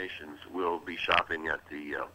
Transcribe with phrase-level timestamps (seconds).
[0.00, 2.06] Nations will be shopping at the uh,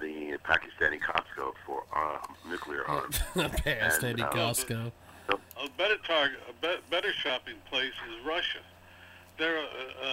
[0.00, 2.16] the Pakistani Costco for uh,
[2.48, 3.18] nuclear arms.
[3.34, 4.92] Pakistani And, uh, Costco.
[5.28, 8.60] A better target, a be- better shopping place is Russia.
[9.38, 9.62] There are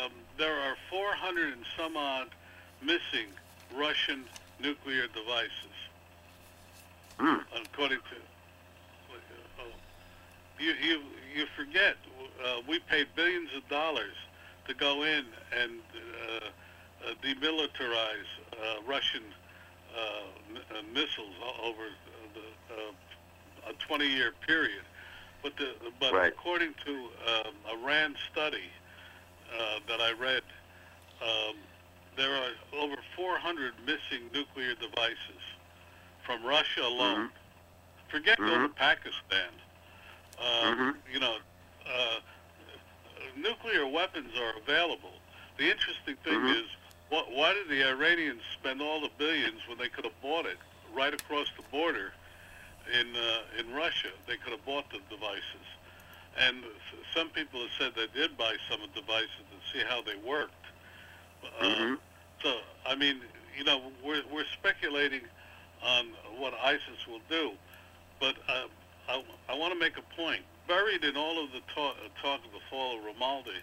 [0.02, 2.28] uh, um, there are 400 and some odd
[2.82, 3.28] missing
[3.74, 4.26] Russian
[4.60, 5.78] nuclear devices,
[7.18, 7.38] Hmm.
[7.64, 8.16] according to.
[9.16, 9.64] Uh, oh,
[10.60, 11.02] you you
[11.34, 11.96] you forget
[12.46, 14.16] uh, we paid billions of dollars
[14.68, 15.24] to go in
[15.58, 16.48] and uh,
[17.24, 19.24] demilitarize uh, Russian
[19.96, 21.84] uh, uh, missiles over
[22.34, 24.84] the, uh, a 20-year period.
[25.44, 26.34] But the, but Right.
[26.34, 28.72] according to um, a RAND study
[29.54, 30.42] uh, that I read,
[31.22, 31.56] um,
[32.16, 32.50] there are
[32.82, 35.42] over 400 missing nuclear devices
[36.26, 37.30] from Russia alone.
[38.10, 38.76] Forget go to Mhm.
[38.76, 39.52] Pakistan.
[40.40, 40.96] Um, Mhm.
[41.14, 41.38] You know,
[41.86, 42.20] uh,
[43.38, 45.14] nuclear weapons are available.
[45.58, 46.50] The interesting thing Mhm.
[46.50, 46.66] is,
[47.10, 50.58] wh- why did the Iranians spend all the billions when they could have bought it
[50.96, 52.12] right across the border
[53.00, 54.10] in uh, in Russia?
[54.28, 55.68] They could have bought the devices.
[56.40, 56.58] And
[57.16, 60.16] some people have said they did buy some of the devices and see how they
[60.28, 60.54] worked.
[61.60, 61.98] Uh, Mhm.
[62.44, 62.54] So,
[62.86, 63.22] I mean,
[63.58, 65.22] you know, we're, we're speculating
[65.84, 67.52] on what ISIS will do,
[68.20, 68.68] but uh,
[69.10, 70.42] I, I want to make a point.
[70.68, 73.58] Buried in all of the talk, uh, talk of the fall of Ramadi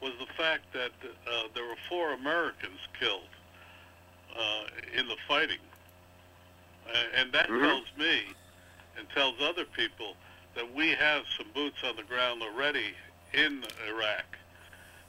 [0.00, 0.92] was the fact that
[1.26, 3.28] uh, there were four Americans killed
[4.36, 4.64] uh,
[4.96, 5.58] in the fighting.
[6.88, 7.60] Uh, and that Mhm.
[7.60, 8.22] tells me
[8.96, 10.16] and tells other people
[10.54, 12.94] that we have some boots on the ground already
[13.32, 14.24] in Iraq.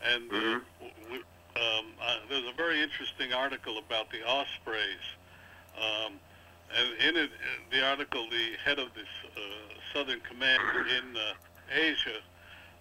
[0.01, 0.61] And uh, Mhm.
[1.09, 1.17] we,
[1.61, 4.99] um, uh, there's a very interesting article about the Ospreys.
[5.77, 6.19] Um,
[6.75, 9.39] and in it, in the article, the head of this uh,
[9.93, 11.33] Southern Command in uh,
[11.71, 12.21] Asia,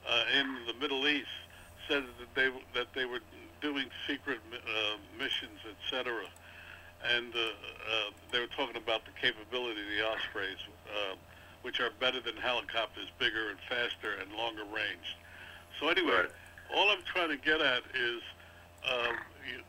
[0.07, 1.29] uh, in the Middle East,
[1.89, 3.21] said that they that they were
[3.61, 6.15] doing secret uh, missions, etc.
[7.15, 11.15] And uh, uh, they were talking about the capability of the Ospreys, uh,
[11.63, 15.17] which are better than helicopters, bigger and faster and longer range.
[15.81, 16.31] So anyway, Right.
[16.75, 18.23] all I'm trying to get at is
[18.87, 19.17] um,
[19.49, 19.63] you,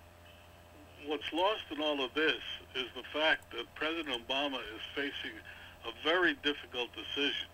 [1.05, 2.41] what's lost in all of this
[2.75, 5.37] is the fact that President Obama is facing
[5.85, 7.47] a very difficult decision.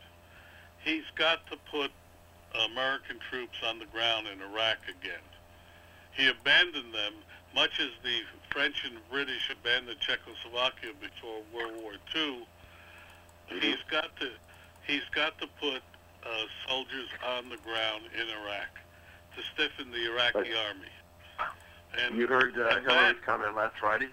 [0.84, 1.92] He's got to put
[2.72, 5.24] American troops on the ground in Iraq again.
[6.14, 7.14] He abandoned them,
[7.54, 8.20] much as the
[8.52, 12.46] French and British abandoned Czechoslovakia before World War II.
[13.60, 14.30] He's got to,
[14.88, 15.82] he's got to put
[16.24, 16.30] uh,
[16.68, 17.08] soldiers
[17.38, 18.72] on the ground in Iraq
[19.36, 20.90] to stiffen the Iraqi army.
[22.02, 24.08] And You heard uh, Hillary's that- comment last Friday?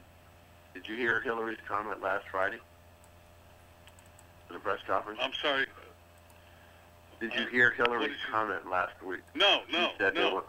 [0.75, 2.59] Did you hear Hillary's comment last Friday?
[4.51, 5.21] The press conference?
[5.23, 5.67] I'm sorry.
[7.23, 9.21] Did you hear Hillary's comment last week?
[9.37, 10.35] No, She no, said there no.
[10.35, 10.45] will,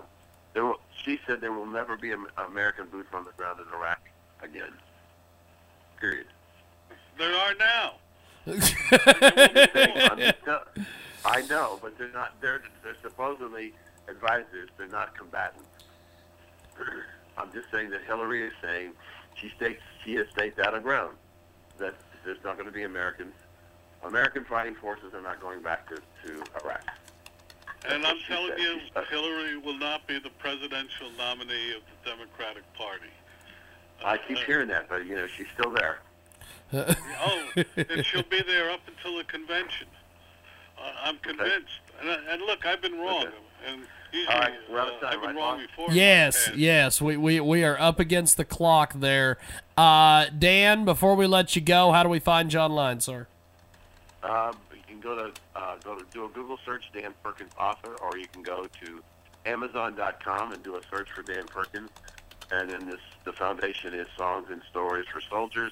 [0.56, 3.72] there will, she said there will never be Am- American boots on the ground in
[3.78, 4.00] Iraq
[4.42, 4.74] again.
[6.00, 6.26] Period.
[7.20, 7.94] There are now.
[8.48, 8.60] I'm
[10.18, 10.64] just tell-
[11.26, 12.34] I know, but they're not.
[12.42, 13.74] They're they're supposedly
[14.10, 14.70] advisors.
[14.78, 15.64] They're not combatants.
[17.38, 18.94] I'm just saying that Hillary is saying
[19.36, 21.16] she stakes she has staked out a ground
[21.78, 21.94] that
[22.26, 23.36] there's not going to be Americans.
[24.06, 26.84] American fighting forces are not going back to, to Iraq.
[27.90, 28.60] And I'm telling said.
[28.60, 33.12] you, She Hillary will not be the presidential nominee of the Democratic Party.
[34.04, 36.00] I keep Uh, hearing that, but you know she's still there.
[36.74, 39.88] Oh, and she'll be there up until the convention.
[40.78, 41.70] Uh, I'm convinced.
[42.02, 43.26] And, and look, I've been wrong.
[43.28, 43.36] Okay.
[43.68, 43.82] And
[44.12, 45.68] usually All right, we're out of uh, time, I've been right, wrong Bob?
[45.68, 45.92] before.
[45.92, 49.38] Yes, yes, we, we, we are up against the clock there.
[49.78, 53.28] Uh, Dan, before we let you go, how do we find John online, sir?
[54.24, 57.96] Um, you can go to uh, go to do a Google search Dan Perkins author,
[58.02, 59.04] or you can go to
[59.46, 61.90] Amazon.com and do a search for Dan Perkins.
[62.52, 65.72] And then this the foundation is Songs and Stories for Soldiers.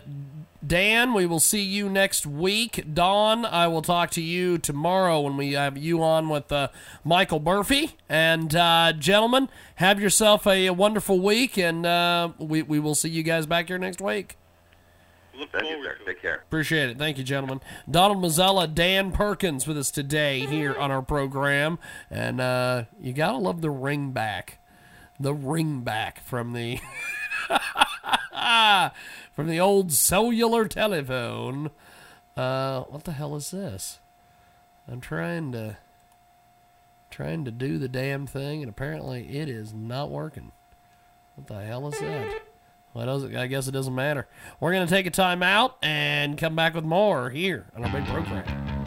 [0.67, 2.85] Dan, we will see you next week.
[2.93, 6.69] Don, I will talk to you tomorrow when we have you on with uh,
[7.03, 7.93] Michael Murphy.
[8.11, 13.09] And, uh, gentlemen, have yourself a, a wonderful week, and uh, we, we will see
[13.09, 14.37] you guys back here next week.
[15.35, 15.95] Look Thank you, sir.
[15.95, 16.05] to.
[16.05, 16.43] Take care.
[16.47, 16.99] Appreciate it.
[16.99, 17.63] Thank you, gentlemen.
[17.91, 21.79] Donald Mazzella, Dan Perkins with us today here on our program.
[22.11, 24.59] And uh, you got to love the ring back.
[25.19, 26.81] The ring back from the.
[29.41, 31.71] from the old cellular telephone.
[32.37, 33.99] Uh, what the hell is this?
[34.87, 35.79] I'm trying to
[37.11, 40.53] trying to do the damn thing, and apparently it is not working.
[41.37, 42.43] What the hell is that?
[42.93, 44.29] Well, it doesn't, I guess it doesn't matter.
[44.61, 48.05] We're to take a time out and come back with more here on our big
[48.09, 48.80] program.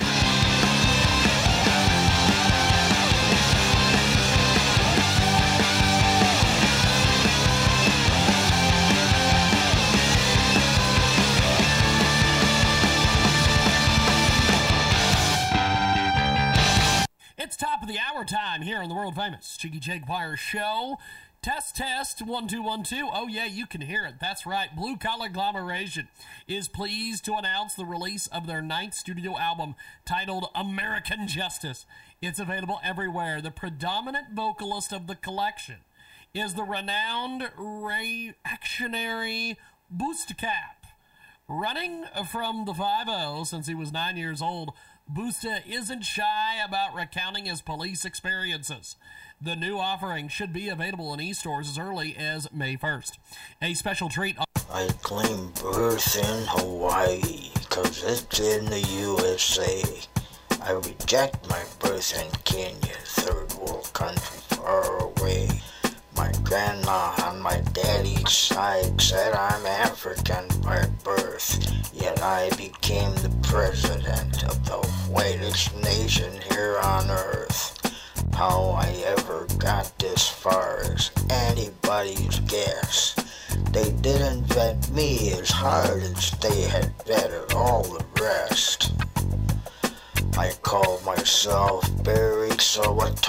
[18.27, 20.97] Time here on the world famous Jiggy Jaguar Show.
[21.41, 23.09] Test, test, one, two, one, two.
[23.11, 24.13] Oh, yeah, you can hear it.
[24.21, 24.73] That's right.
[24.73, 26.07] Blue Collar Glamoration
[26.47, 29.75] is pleased to announce the release of their ninth studio album
[30.05, 31.85] titled American Justice.
[32.21, 33.41] It's available everywhere.
[33.41, 35.79] The predominant vocalist of the collection
[36.33, 39.57] is the renowned reactionary
[39.93, 40.79] Boostcap.
[41.49, 44.71] Running from the 5 since he was nine years old,
[45.11, 48.95] Busta isn't shy about recounting his police experiences.
[49.41, 53.17] The new offering should be available in e-stores as early as May 1st.
[53.61, 54.37] A special treat
[54.71, 59.83] I claim birth in Hawaii, cause it's in the USA.
[60.63, 65.49] I reject my birth in Kenya, third world country far away.
[66.15, 73.35] My grandma on my daddy's side said I'm African by birth, yet I became the
[73.41, 74.77] president of the
[75.09, 77.79] whitest nation here on earth.
[78.33, 83.15] How I ever got this far is anybody's guess.
[83.71, 88.91] They didn't vet me as hard as they had vetted all the rest.
[90.37, 92.53] I called myself Barry
[92.95, 93.21] went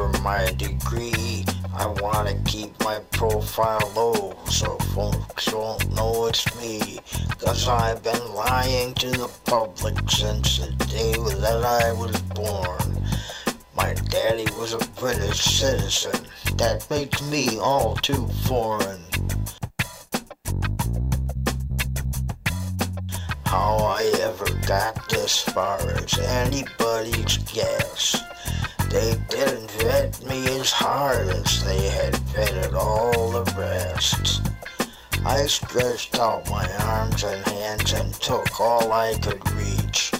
[0.00, 1.44] for my degree.
[1.74, 7.00] I want to keep my profile low so folks won't know it's me.
[7.38, 13.04] Cause I've been lying to the public since the day that I was born.
[13.76, 16.26] My daddy was a British citizen.
[16.56, 19.02] That makes me all too foreign.
[23.44, 28.16] How I ever got this far is anybody's guess.
[28.90, 34.42] They didn't vet me as hard as they had vetted all the rest.
[35.24, 40.10] I stretched out my arms and hands and took all I could reach.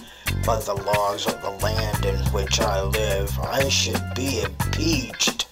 [0.45, 5.47] By the laws of the land in which I live, I should be impeached.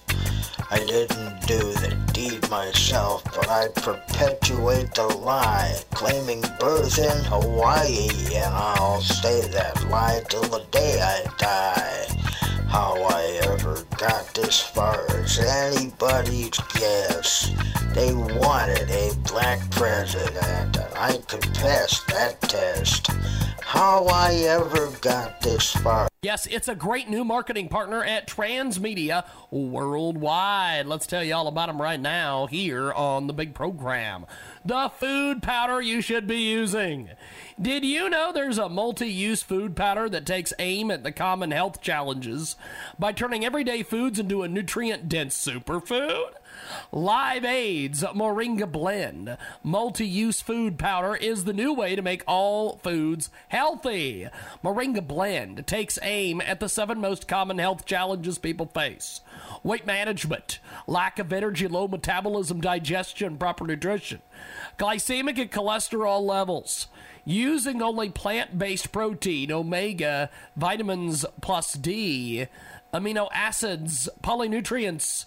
[0.70, 8.08] I didn't do the deed myself, but I perpetuate the lie, claiming birth in Hawaii,
[8.34, 12.19] and I'll say that lie till the day I die.
[12.70, 17.50] How I ever got this far is anybody's guess.
[17.94, 23.08] They wanted a black president, and I could pass that test.
[23.60, 29.24] How I ever got this far Yes, it's a great new marketing partner at Transmedia
[29.50, 30.84] Worldwide.
[30.84, 34.26] Let's tell you all about them right now here on the big program.
[34.62, 37.08] The food powder you should be using.
[37.58, 41.52] Did you know there's a multi use food powder that takes aim at the common
[41.52, 42.54] health challenges
[42.98, 46.32] by turning everyday foods into a nutrient dense superfood?
[46.92, 53.30] LiveAde's Moringa Blend multi use food powder is the new way to make all foods
[53.48, 54.28] healthy.
[54.62, 59.20] Moringa Blend takes aim at the seven most common health challenges people face
[59.62, 64.20] weight management, lack of energy, low metabolism, digestion, proper nutrition,
[64.78, 66.88] glycemic and cholesterol levels.
[67.24, 72.46] Using only plant based protein, omega, vitamins plus D,
[72.94, 75.26] amino acids, polynutrients,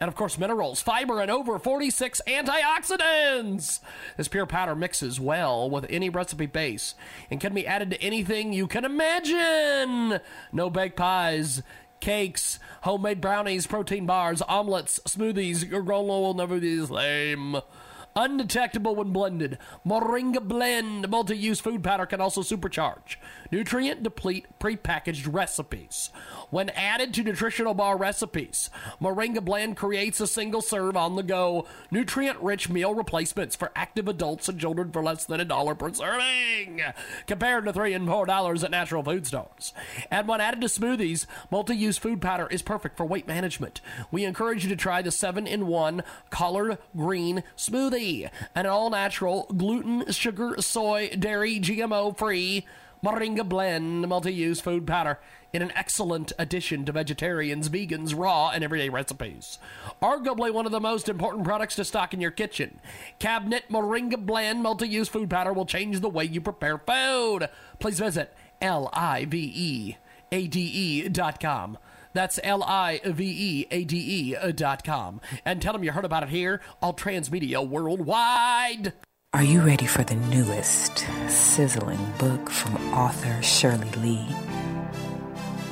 [0.00, 3.80] and of course minerals, fiber, and over 46 antioxidants.
[4.16, 6.94] This pure powder mixes well with any recipe base
[7.30, 10.20] and can be added to anything you can imagine.
[10.52, 11.62] No baked pies
[12.00, 15.68] cakes, homemade brownies, protein bars, omelets, smoothies.
[15.68, 17.56] Your granola will never be the same.
[18.16, 19.58] Undetectable when blended.
[19.86, 23.16] Moringa Blend multi use food powder can also supercharge
[23.50, 26.10] nutrient deplete prepackaged recipes.
[26.50, 31.66] When added to nutritional bar recipes, Moringa Blend creates a single serve on the go,
[31.90, 35.92] nutrient rich meal replacements for active adults and children for less than a dollar per
[35.92, 36.82] serving,
[37.26, 39.72] compared to three and four dollars at natural food stores.
[40.10, 43.80] And when added to smoothies, multi use food powder is perfect for weight management.
[44.10, 49.46] We encourage you to try the 7 in 1 collard green smoothie, an all natural,
[49.56, 52.64] gluten, sugar, soy, dairy, GMO free.
[53.02, 55.18] Moringa Blend multi use food powder
[55.52, 59.58] in an excellent addition to vegetarians, vegans, raw, and everyday recipes.
[60.02, 62.80] Arguably one of the most important products to stock in your kitchen.
[63.18, 67.48] Cabinet Moringa Blend multi use food powder will change the way you prepare food.
[67.78, 69.96] Please visit L I V E
[70.32, 71.78] A D E dot com.
[72.14, 75.20] That's L I V E A D E dot com.
[75.44, 78.92] And tell them you heard about it here on Transmedia Worldwide.
[79.38, 84.26] Are you ready for the newest, sizzling book from author Shirley Lee?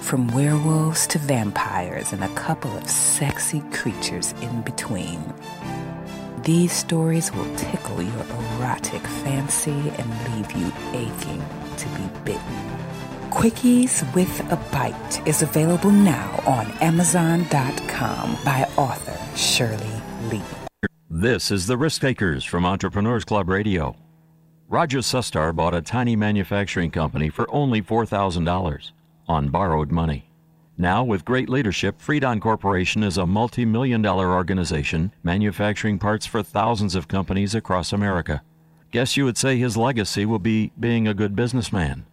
[0.02, 5.20] From werewolves to vampires and a couple of sexy creatures in between.
[6.44, 8.25] These stories will tickle your
[8.61, 11.44] erotic fancy and leave you aching
[11.78, 12.78] to be bitten.
[13.30, 20.65] Quickies with a Bite is available now on Amazon.com by author Shirley Lee.
[21.18, 23.96] This is the Risk Takers from Entrepreneurs Club Radio.
[24.68, 28.90] Roger Sustar bought a tiny manufacturing company for only $4,000
[29.26, 30.28] on borrowed money.
[30.76, 36.42] Now, with great leadership, Fredon Corporation is a multi million dollar organization manufacturing parts for
[36.42, 38.42] thousands of companies across America.
[38.90, 42.04] Guess you would say his legacy will be being a good businessman.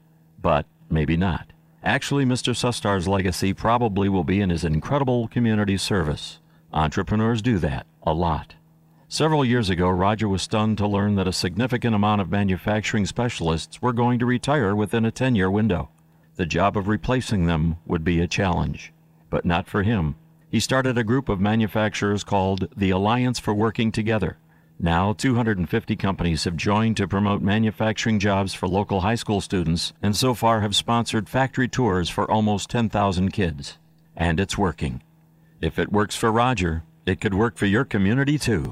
[0.41, 1.51] But maybe not.
[1.83, 2.53] Actually, Mr.
[2.53, 6.39] Sustar's legacy probably will be in his incredible community service.
[6.71, 8.55] Entrepreneurs do that a lot.
[9.13, 13.79] Several years ago, Roger was stunned to learn that a significant amount of manufacturing specialists
[13.79, 15.91] were going to retire within a 10 year window.
[16.35, 18.91] The job of replacing them would be a challenge.
[19.29, 20.15] But not for him.
[20.49, 24.39] He started a group of manufacturers called the Alliance for Working Together.
[24.79, 30.15] Now, 250 companies have joined to promote manufacturing jobs for local high school students and
[30.15, 33.77] so far have sponsored factory tours for almost 10,000 kids.
[34.15, 35.03] And it's working.
[35.61, 38.71] If it works for Roger, it could work for your community too.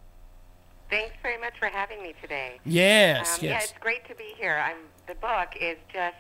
[0.88, 2.60] Thanks very much for having me today.
[2.64, 3.52] Yes, um, yes.
[3.52, 4.56] Yeah, it's great to be here.
[4.64, 6.16] I'm, the book is just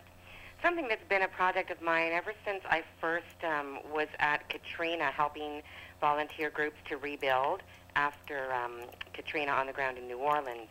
[0.66, 5.12] something that's been a project of mine ever since I first um, was at Katrina
[5.12, 5.62] helping
[6.00, 7.62] volunteer groups to rebuild
[7.94, 8.80] after um,
[9.12, 10.66] Katrina on the ground in New Orleans.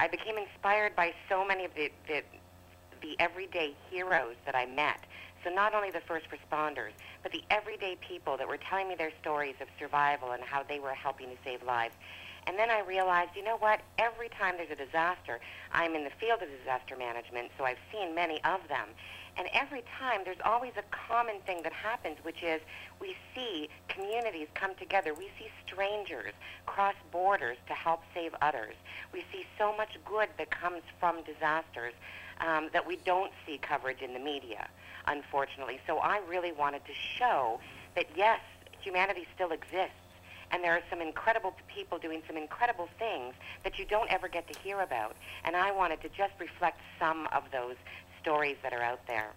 [0.00, 2.22] I became inspired by so many of the, the,
[3.00, 4.98] the everyday heroes that I met.
[5.44, 6.90] So not only the first responders,
[7.22, 10.80] but the everyday people that were telling me their stories of survival and how they
[10.80, 11.94] were helping to save lives.
[12.48, 13.80] And then I realized, you know what?
[13.98, 15.40] Every time there's a disaster,
[15.72, 18.88] I'm in the field of disaster management, so I've seen many of them.
[19.36, 22.60] And every time there's always a common thing that happens, which is
[23.00, 25.12] we see communities come together.
[25.12, 26.32] We see strangers
[26.64, 28.74] cross borders to help save others.
[29.12, 31.92] We see so much good that comes from disasters
[32.40, 34.68] um, that we don't see coverage in the media,
[35.06, 35.80] unfortunately.
[35.86, 37.60] So I really wanted to show
[37.94, 38.40] that, yes,
[38.80, 39.92] humanity still exists.
[40.52, 44.50] And there are some incredible people doing some incredible things that you don't ever get
[44.52, 45.16] to hear about.
[45.44, 47.74] And I wanted to just reflect some of those
[48.26, 49.32] stories that are out there.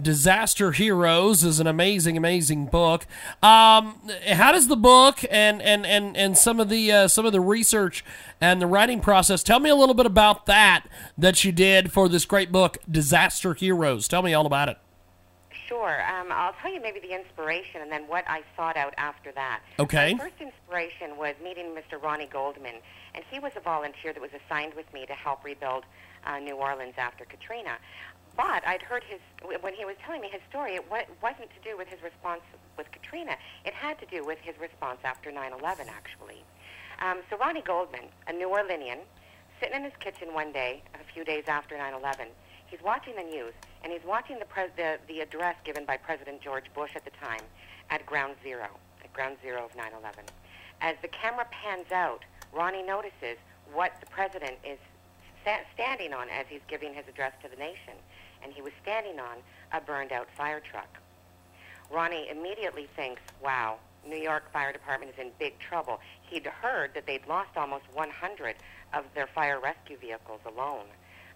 [0.00, 3.06] Disaster Heroes is an amazing, amazing book.
[3.42, 7.32] Um, how does the book and and and, and some of the uh, some of
[7.32, 8.04] the research
[8.40, 9.42] and the writing process?
[9.42, 10.86] Tell me a little bit about that
[11.18, 14.06] that you did for this great book, Disaster Heroes.
[14.06, 14.78] Tell me all about it.
[15.68, 16.02] Sure.
[16.08, 19.60] Um, I'll tell you maybe the inspiration and then what I sought out after that.
[19.78, 20.14] Okay.
[20.14, 22.02] My first inspiration was meeting Mr.
[22.02, 22.74] Ronnie Goldman,
[23.14, 25.84] and he was a volunteer that was assigned with me to help rebuild
[26.26, 27.78] uh, New Orleans after Katrina.
[28.36, 29.20] But I'd heard his
[29.60, 30.74] when he was telling me his story.
[30.74, 32.42] It wasn't to do with his response
[32.76, 33.36] with Katrina.
[33.64, 36.42] It had to do with his response after 9/11, actually.
[37.00, 39.00] Um, so Ronnie Goldman, a New Orleanian,
[39.60, 42.26] sitting in his kitchen one day, a few days after 9/11,
[42.66, 46.72] he's watching the news and he's watching the, the the address given by President George
[46.74, 47.42] Bush at the time
[47.90, 48.68] at Ground Zero,
[49.04, 50.26] at Ground Zero of 9/11.
[50.80, 53.38] As the camera pans out, Ronnie notices
[53.72, 54.78] what the president is
[55.44, 57.94] sta- standing on as he's giving his address to the nation,
[58.42, 59.36] and he was standing on
[59.72, 60.88] a burned out fire truck.
[61.90, 63.76] Ronnie immediately thinks, wow,
[64.06, 66.00] New York Fire Department is in big trouble.
[66.22, 68.56] He'd heard that they'd lost almost 100
[68.92, 70.86] of their fire rescue vehicles alone.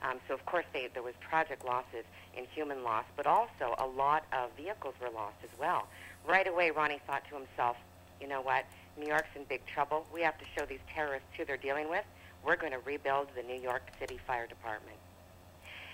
[0.02, 2.04] Um, so, of course, they, there was tragic losses
[2.36, 5.88] in human loss, but also a lot of vehicles were lost as well.
[6.26, 7.76] Right away, Ronnie thought to himself,
[8.20, 8.64] you know what?
[8.96, 10.06] New York's in big trouble.
[10.12, 12.04] We have to show these terrorists who they're dealing with.
[12.44, 14.96] We're going to rebuild the New York City Fire Department.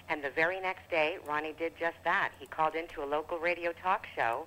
[0.08, 2.32] And the very next day, Ronnie did just that.
[2.38, 4.46] He called into a local radio talk show,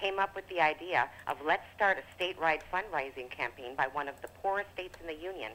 [0.00, 4.20] came up with the idea of let's start a statewide fundraising campaign by one of
[4.22, 5.52] the poorest states in the union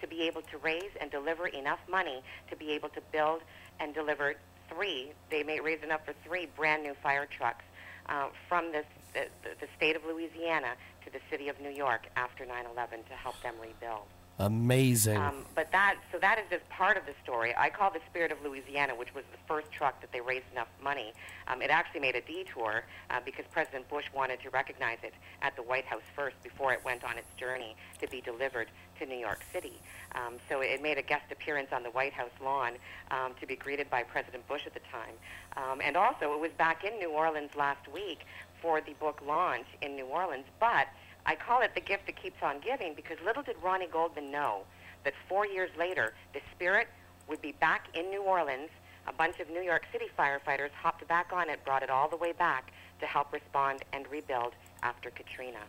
[0.00, 3.40] to be able to raise and deliver enough money to be able to build
[3.80, 4.34] and deliver
[4.68, 7.64] three, they may raise enough for three brand new fire trucks
[8.08, 9.26] uh, from this, the,
[9.60, 10.74] the state of Louisiana
[11.04, 14.06] to the city of New York after 9-11 to help them rebuild.
[14.40, 15.18] Amazing.
[15.18, 17.54] Um, but that, so that is just part of the story.
[17.58, 20.68] I call the Spirit of Louisiana, which was the first truck that they raised enough
[20.82, 21.12] money.
[21.46, 25.56] Um, it actually made a detour uh, because President Bush wanted to recognize it at
[25.56, 29.18] the White House first before it went on its journey to be delivered to New
[29.18, 29.74] York City.
[30.14, 32.72] Um, so it made a guest appearance on the White House lawn
[33.10, 35.14] um, to be greeted by President Bush at the time.
[35.58, 38.20] Um, and also, it was back in New Orleans last week
[38.62, 40.88] for the book launch in New Orleans, but
[41.26, 44.62] I call it the gift that keeps on giving because little did Ronnie Goldman know
[45.04, 46.88] that four years later, the Spirit
[47.28, 48.70] would be back in New Orleans.
[49.06, 52.16] A bunch of New York City firefighters hopped back on it, brought it all the
[52.16, 54.52] way back to help respond and rebuild
[54.82, 55.60] after Katrina.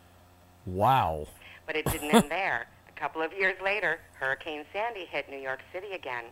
[0.65, 1.27] Wow.
[1.65, 2.67] But it didn't end there.
[2.89, 6.25] A couple of years later, Hurricane Sandy hit New York City again.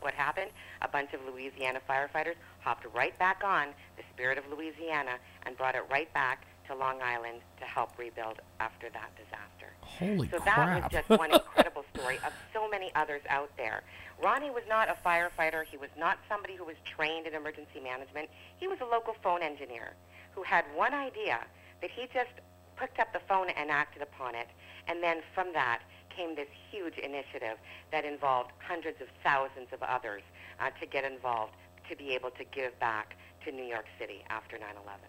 [0.00, 0.50] What happened?
[0.82, 5.74] A bunch of Louisiana firefighters hopped right back on the Spirit of Louisiana and brought
[5.74, 9.74] it right back to Long Island to help rebuild after that disaster.
[9.80, 10.56] Holy so crap.
[10.56, 13.82] that was just one incredible story of so many others out there.
[14.22, 15.64] Ronnie was not a firefighter.
[15.64, 18.28] He was not somebody who was trained in emergency management.
[18.58, 19.94] He was a local phone engineer
[20.32, 21.40] who had one idea
[21.80, 22.30] that he just
[22.76, 24.48] picked up the phone and acted upon it.
[24.86, 25.80] And then from that
[26.14, 27.58] came this huge initiative
[27.92, 30.22] that involved hundreds of thousands of others
[30.60, 31.54] uh, to get involved
[31.88, 35.00] to be able to give back to New York City after 9 11.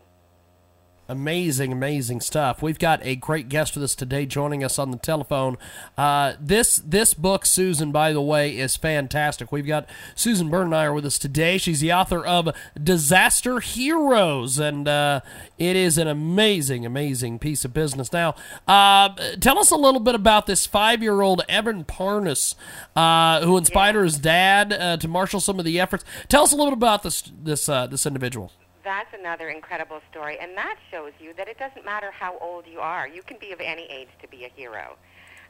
[1.10, 2.62] Amazing, amazing stuff.
[2.62, 5.58] We've got a great guest with us today, joining us on the telephone.
[5.98, 9.52] Uh, this this book, Susan, by the way, is fantastic.
[9.52, 11.58] We've got Susan Bernmeyer with us today.
[11.58, 12.50] She's the author of
[12.82, 15.22] Disaster Heroes, and uh,
[15.58, 18.14] it is an amazing, amazing piece of business.
[18.14, 18.36] Now,
[18.68, 22.54] uh, tell us a little bit about this five year old Evan Parness,
[22.96, 24.04] uh, who inspired yeah.
[24.04, 26.06] his dad uh, to marshal some of the efforts.
[26.28, 28.52] Tell us a little bit about this this uh, this individual
[28.90, 32.80] that's another incredible story, and that shows you that it doesn't matter how old you
[32.80, 33.08] are.
[33.08, 34.98] You can be of any age to be a hero.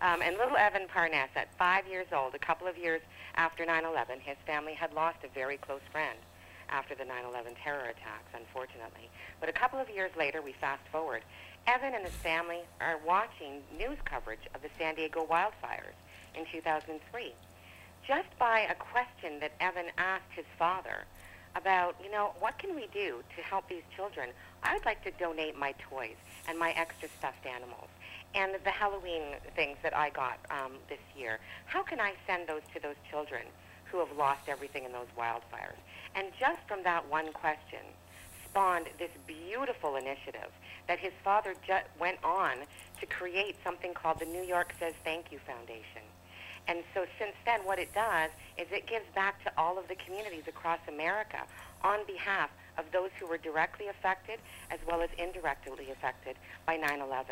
[0.01, 3.01] Um, and little Evan Parness, at five years old, a couple of years
[3.35, 6.19] after 9/11, his family had lost a very close friend
[6.67, 9.09] after the 9/11 terror attacks, unfortunately.
[9.39, 11.23] But a couple of years later, we fast forward.
[11.65, 15.95] Evan and his family are watching news coverage of the San Diego wildfires
[16.35, 17.33] in 2003.
[18.05, 21.05] Just by a question that Evan asked his father
[21.59, 24.29] about, you know, what can we do to help these children?
[24.63, 26.15] I would like to donate my toys
[26.47, 27.89] and my extra stuffed animals
[28.33, 29.23] and the Halloween
[29.55, 31.39] things that I got um, this year.
[31.65, 33.43] How can I send those to those children
[33.91, 35.79] who have lost everything in those wildfires?
[36.15, 37.79] And just from that one question
[38.45, 40.51] spawned this beautiful initiative
[40.87, 42.57] that his father ju- went on
[42.99, 46.08] to create something called the New York Says Thank You Foundation.
[46.69, 49.95] And so since then, what it does is it gives back to all of the
[49.95, 51.39] communities across America
[51.83, 56.35] on behalf of those who were directly affected as well as indirectly affected
[56.67, 57.23] by 9-11.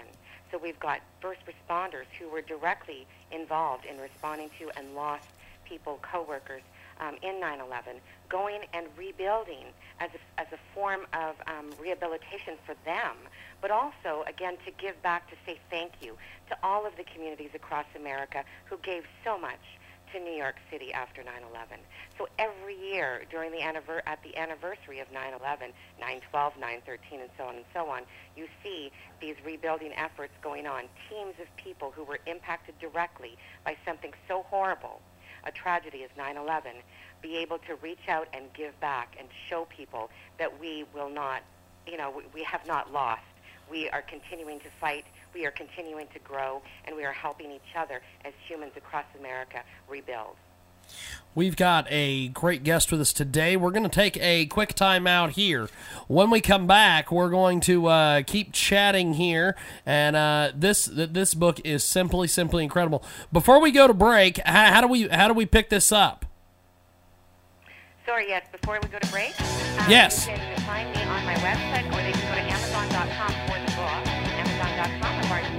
[0.52, 5.28] So we've got first responders who were directly involved in responding to and lost
[5.65, 6.63] people, coworkers,
[7.00, 9.66] um, in 9/11, going and rebuilding
[10.00, 13.16] as a, as a form of um, rehabilitation for them,
[13.62, 16.18] but also again to give back to say thank you
[16.50, 19.60] to all of the communities across America who gave so much
[20.14, 21.80] to New York City after 9/11.
[22.18, 27.46] So every year during the anniver- at the anniversary of 9/11, 9/12, 9/13, and so
[27.46, 28.06] on and so on,
[28.36, 30.88] you see these rebuilding efforts going on.
[31.10, 35.02] Teams of people who were impacted directly by something so horrible
[35.48, 36.74] a tragedy as 9/11,
[37.22, 41.42] be able to reach out and give back and show people that we will not,
[41.88, 43.24] you know, we, we have not lost.
[43.72, 45.06] We are continuing to fight.
[45.34, 49.64] We are continuing to grow, and we are helping each other as humans across America
[49.90, 50.36] rebuild.
[51.38, 53.56] We've got a great guest with us today.
[53.56, 55.69] We're going to take a quick time out here.
[56.08, 61.36] When we come back, we're going to uh, keep chatting here, and uh, this this
[61.36, 63.04] book is simply simply incredible.
[63.32, 66.26] Before we go to break, how, how do we how do we pick this up?
[68.04, 68.47] Sorry, yes.
[68.52, 70.28] Before we go to break, um, yes.
[70.28, 73.76] You can find me on my website, or they can go to Amazon.com for the
[73.78, 74.08] book.
[74.08, 75.57] Amazon.com or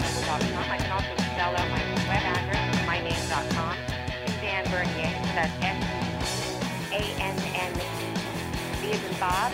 [9.18, 9.52] com.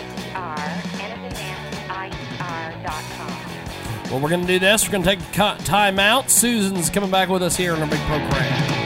[4.11, 4.85] Well, we're going to do this.
[4.85, 6.29] We're going to take a time out.
[6.29, 8.85] Susan's coming back with us here on our big program.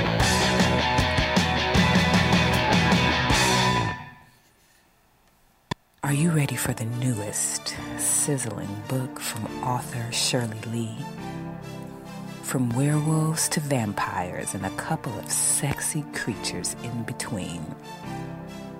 [6.02, 10.98] Are you ready for the newest, sizzling book from author Shirley Lee?
[12.42, 17.64] From werewolves to vampires and a couple of sexy creatures in between.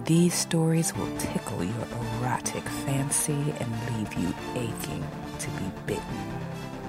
[0.10, 6.42] These stories will tickle your erotic fancy and leave you aching to be bitten.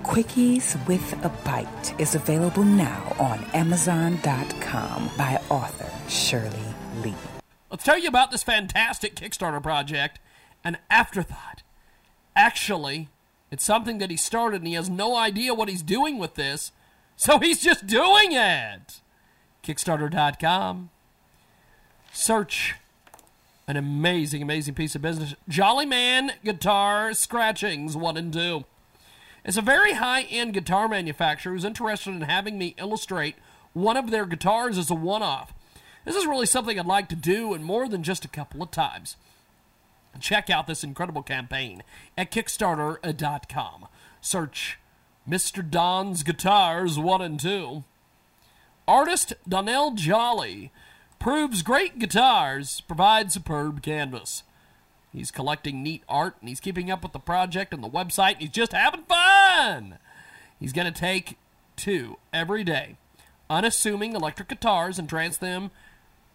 [0.02, 6.64] Quickies with a Bite is available now on Amazon.com by author Shirley
[7.02, 7.12] Lee.
[7.70, 10.18] Let's tell you about this fantastic Kickstarter project,
[10.64, 11.62] An Afterthought.
[12.35, 13.11] Actually,
[13.50, 16.72] it's something that he started and he has no idea what he's doing with this,
[17.16, 19.02] so he's just doing it.
[19.62, 20.88] Kickstarter.com.
[22.14, 22.76] Search
[23.70, 25.37] an amazing, amazing piece of business.
[25.48, 28.64] Jolly Man Guitar Scratchings 1 and 2.
[29.44, 33.37] It's a very high end guitar manufacturer who's interested in having me illustrate
[33.72, 35.54] one of their guitars as a one off.
[36.04, 38.72] This is really something I'd like to do and more than just a couple of
[38.72, 39.16] times.
[40.18, 41.85] Check out this incredible campaign
[42.18, 43.87] at Kickstarter.com.
[44.20, 44.80] Search
[45.28, 45.70] Mr.
[45.70, 47.85] Don's Guitars 1 and 2.
[48.88, 50.72] Artist Donnell Jolly
[51.20, 54.42] proves great guitars provide superb canvas.
[55.12, 58.40] He's collecting neat art and he's keeping up with the project and the website and
[58.40, 59.98] he's just having fun.
[60.59, 61.38] He's going to take
[61.76, 62.96] two every day
[63.50, 65.72] unassuming electric guitars and trance them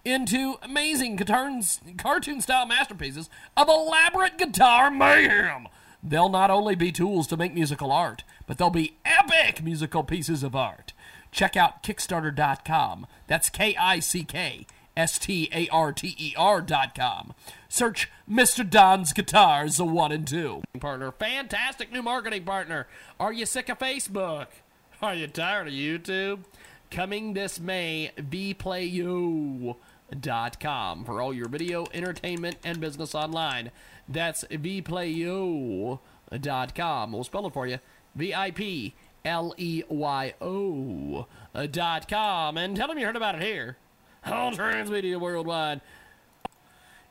[0.03, 5.67] into amazing cartoon style masterpieces of elaborate guitar mayhem.
[6.03, 10.43] They'll not only be tools to make musical art, but they'll be epic musical pieces
[10.43, 10.93] of art.
[11.31, 13.07] Check out Kickstarter.com.
[13.25, 14.67] That's K I C K
[14.97, 17.34] S T A R T E R dot com.
[17.67, 18.67] Search Mr.
[18.67, 20.62] Don's Guitars, the one and two.
[20.79, 22.88] Partner, fantastic new marketing partner.
[23.19, 24.47] Are you sick of Facebook?
[25.01, 26.45] Are you tired of YouTube?
[26.89, 29.75] Coming this May, vplayo.com
[31.03, 33.71] for all your video, entertainment, and business online.
[34.08, 35.99] That's vplayo.com.
[37.12, 37.79] We'll spell it for you.
[38.15, 38.93] V I P
[39.25, 41.27] L E Y O
[41.71, 42.58] dot com.
[42.58, 43.77] And tell them you heard about it here
[44.25, 45.81] on Transmedia Worldwide.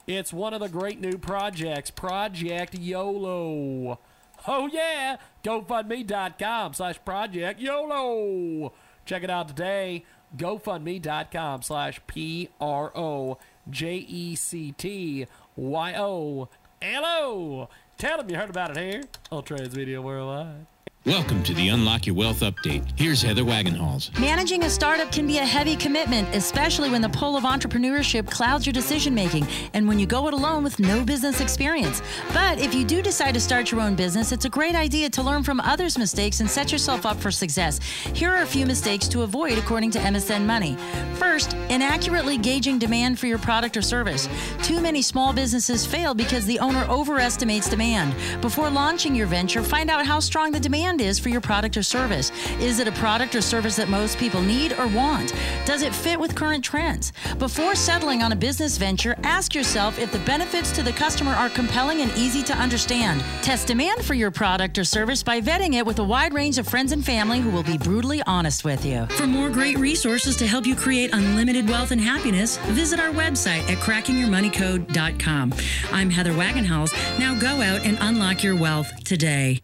[0.06, 3.98] It's one of the great new projects, Project YOLO.
[4.46, 5.16] Oh, yeah.
[5.42, 8.72] GoFundMe.com slash Project YOLO.
[9.06, 10.04] Check it out today.
[10.36, 13.38] GoFundMe.com slash P R O
[13.70, 16.48] J E C T Y O
[16.82, 17.68] L O.
[17.96, 20.66] Tell them you heard about it here on Transmedia Worldwide.
[21.06, 22.82] Welcome to the Unlock Your Wealth Update.
[22.96, 24.18] Here's Heather Wagenhals.
[24.18, 28.64] Managing a startup can be a heavy commitment, especially when the pull of entrepreneurship clouds
[28.64, 32.00] your decision making and when you go it alone with no business experience.
[32.32, 35.22] But if you do decide to start your own business, it's a great idea to
[35.22, 37.80] learn from others' mistakes and set yourself up for success.
[38.14, 40.74] Here are a few mistakes to avoid according to MSN Money.
[41.16, 44.26] First, inaccurately gauging demand for your product or service.
[44.62, 48.14] Too many small businesses fail because the owner overestimates demand.
[48.40, 51.82] Before launching your venture, find out how strong the demand is for your product or
[51.82, 52.30] service.
[52.60, 55.32] Is it a product or service that most people need or want?
[55.64, 57.12] Does it fit with current trends?
[57.38, 61.48] Before settling on a business venture, ask yourself if the benefits to the customer are
[61.48, 63.22] compelling and easy to understand.
[63.42, 66.66] Test demand for your product or service by vetting it with a wide range of
[66.66, 69.06] friends and family who will be brutally honest with you.
[69.10, 73.68] For more great resources to help you create unlimited wealth and happiness, visit our website
[73.68, 75.54] at crackingyourmoneycode.com.
[75.92, 76.92] I'm Heather Wagenhals.
[77.18, 79.60] Now go out and unlock your wealth today.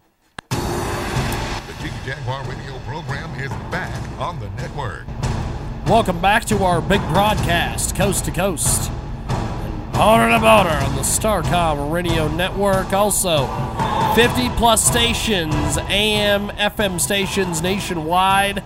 [2.11, 5.07] Jaguar radio program is back on the network.
[5.87, 8.91] Welcome back to our big broadcast, coast to coast.
[9.93, 12.93] Border to border on the Starcom radio network.
[12.93, 13.47] Also,
[14.17, 18.65] 50 plus stations, AM, FM stations nationwide.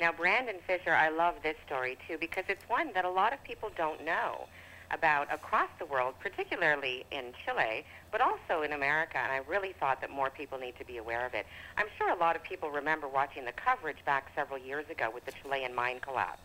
[0.00, 3.42] Now, Brandon Fisher, I love this story too because it's one that a lot of
[3.42, 4.46] people don't know
[4.90, 9.18] about across the world, particularly in Chile, but also in America.
[9.18, 11.46] And I really thought that more people need to be aware of it.
[11.76, 15.24] I'm sure a lot of people remember watching the coverage back several years ago with
[15.26, 16.40] the Chilean mine collapse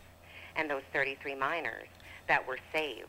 [0.56, 1.88] and those 33 miners
[2.28, 3.08] that were saved.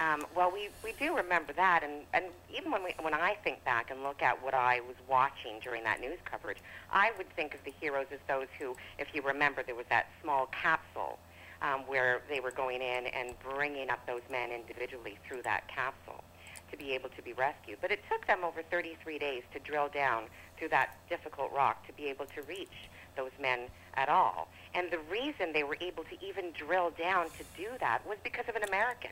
[0.00, 2.24] Um, well, we, we do remember that, and, and
[2.56, 5.84] even when, we, when I think back and look at what I was watching during
[5.84, 6.56] that news coverage,
[6.90, 10.06] I would think of the heroes as those who, if you remember, there was that
[10.22, 11.18] small capsule
[11.60, 16.24] um, where they were going in and bringing up those men individually through that capsule
[16.70, 17.76] to be able to be rescued.
[17.82, 20.24] But it took them over 33 days to drill down
[20.56, 23.60] through that difficult rock to be able to reach those men
[23.94, 24.48] at all.
[24.74, 28.48] And the reason they were able to even drill down to do that was because
[28.48, 29.10] of an American.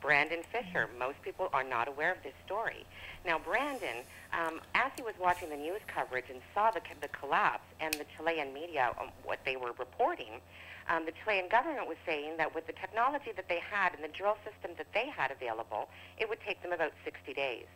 [0.00, 0.88] Brandon Fisher.
[0.98, 2.86] Most people are not aware of this story.
[3.26, 7.66] Now, Brandon, um, as he was watching the news coverage and saw the, the collapse
[7.80, 10.40] and the Chilean media, um, what they were reporting,
[10.88, 14.08] um, the Chilean government was saying that with the technology that they had and the
[14.08, 17.66] drill system that they had available, it would take them about 60 days.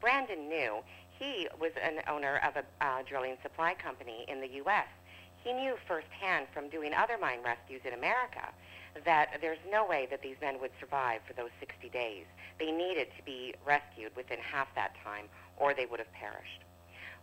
[0.00, 0.78] Brandon knew
[1.18, 4.88] he was an owner of a uh, drilling supply company in the U.S.
[5.42, 8.48] he knew firsthand from doing other mine rescues in America
[9.04, 12.24] that there's no way that these men would survive for those 60 days.
[12.58, 15.26] They needed to be rescued within half that time,
[15.56, 16.64] or they would have perished.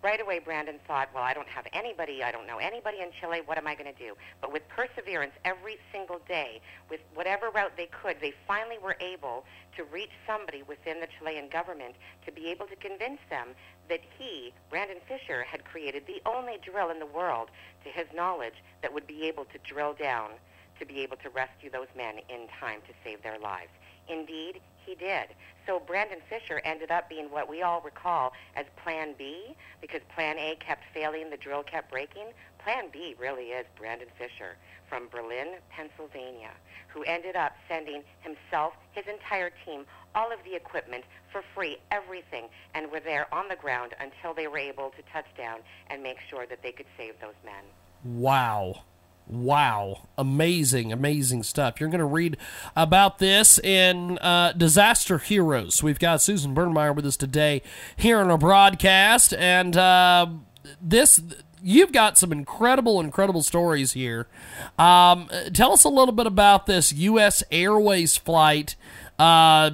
[0.01, 3.41] Right away, Brandon thought, well, I don't have anybody, I don't know anybody in Chile,
[3.45, 4.15] what am I going to do?
[4.39, 9.43] But with perseverance every single day, with whatever route they could, they finally were able
[9.75, 13.49] to reach somebody within the Chilean government to be able to convince them
[13.89, 17.49] that he, Brandon Fisher, had created the only drill in the world,
[17.83, 20.31] to his knowledge, that would be able to drill down
[20.79, 23.71] to be able to rescue those men in time to save their lives.
[24.07, 25.27] Indeed, he did.
[25.67, 30.37] So Brandon Fisher ended up being what we all recall as Plan B because Plan
[30.39, 32.27] A kept failing, the drill kept breaking.
[32.63, 34.57] Plan B really is Brandon Fisher
[34.89, 36.49] from Berlin, Pennsylvania,
[36.87, 42.45] who ended up sending himself, his entire team, all of the equipment for free, everything,
[42.73, 45.59] and were there on the ground until they were able to touch down
[45.91, 47.63] and make sure that they could save those men.
[48.03, 48.81] Wow.
[49.29, 50.07] Wow.
[50.17, 51.79] Amazing, amazing stuff.
[51.79, 52.35] You're going to read
[52.75, 55.83] about this in uh, Disaster Heroes.
[55.83, 57.61] We've got Susan Bernier with us today
[57.95, 59.35] here on our broadcast.
[59.35, 60.27] And uh,
[60.81, 61.21] this,
[61.61, 64.27] you've got some incredible, incredible stories here.
[64.79, 67.43] Um, tell us a little bit about this U.S.
[67.51, 68.75] Airways flight.
[69.19, 69.69] Uh,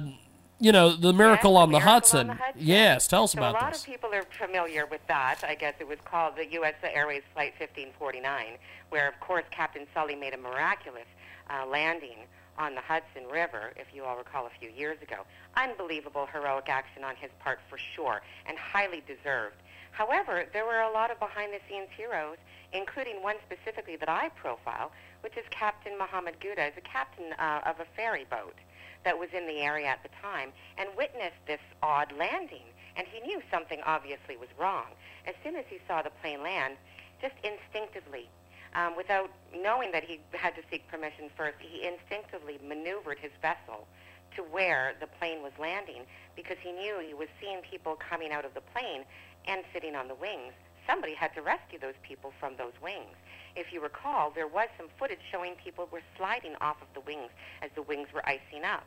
[0.58, 2.26] you know, the Miracle, yes, on, the Miracle on Hudson.
[2.28, 2.62] the Hudson.
[2.66, 3.60] Yes, tell us so about this.
[3.60, 3.82] a lot this.
[3.82, 5.44] of people are familiar with that.
[5.46, 6.74] I guess it was called the U.S.
[6.82, 8.56] Airways Flight 1549,
[8.88, 11.06] where, of course, Captain Sully made a miraculous
[11.50, 12.24] uh, landing
[12.58, 15.26] on the Hudson River, if you all recall, a few years ago.
[15.56, 19.56] Unbelievable heroic action on his part, for sure, and highly deserved.
[19.92, 22.36] However, there were a lot of behind-the-scenes heroes,
[22.72, 24.90] including one specifically that I profile,
[25.20, 28.54] which is Captain Mohammed Gouda, is a captain uh, of a ferry boat
[29.06, 32.66] that was in the area at the time and witnessed this odd landing.
[32.98, 34.90] And he knew something obviously was wrong.
[35.26, 36.74] As soon as he saw the plane land,
[37.22, 38.28] just instinctively,
[38.74, 43.86] um, without knowing that he had to seek permission first, he instinctively maneuvered his vessel
[44.34, 46.02] to where the plane was landing
[46.34, 49.06] because he knew he was seeing people coming out of the plane
[49.46, 50.52] and sitting on the wings.
[50.84, 53.14] Somebody had to rescue those people from those wings.
[53.54, 57.30] If you recall, there was some footage showing people were sliding off of the wings
[57.62, 58.84] as the wings were icing up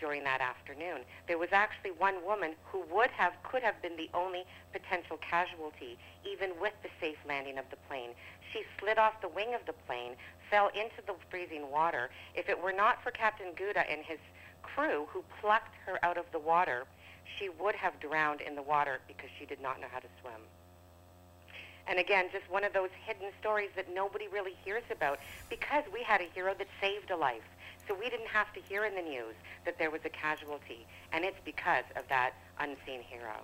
[0.00, 1.04] during that afternoon.
[1.28, 5.98] There was actually one woman who would have, could have been the only potential casualty,
[6.24, 8.10] even with the safe landing of the plane.
[8.52, 10.16] She slid off the wing of the plane,
[10.50, 12.10] fell into the freezing water.
[12.34, 14.18] If it were not for Captain Gouda and his
[14.62, 16.86] crew who plucked her out of the water,
[17.38, 20.40] she would have drowned in the water because she did not know how to swim.
[21.86, 26.02] And again, just one of those hidden stories that nobody really hears about because we
[26.02, 27.42] had a hero that saved a life.
[27.90, 31.24] So we didn't have to hear in the news that there was a casualty, and
[31.24, 33.42] it's because of that unseen hero.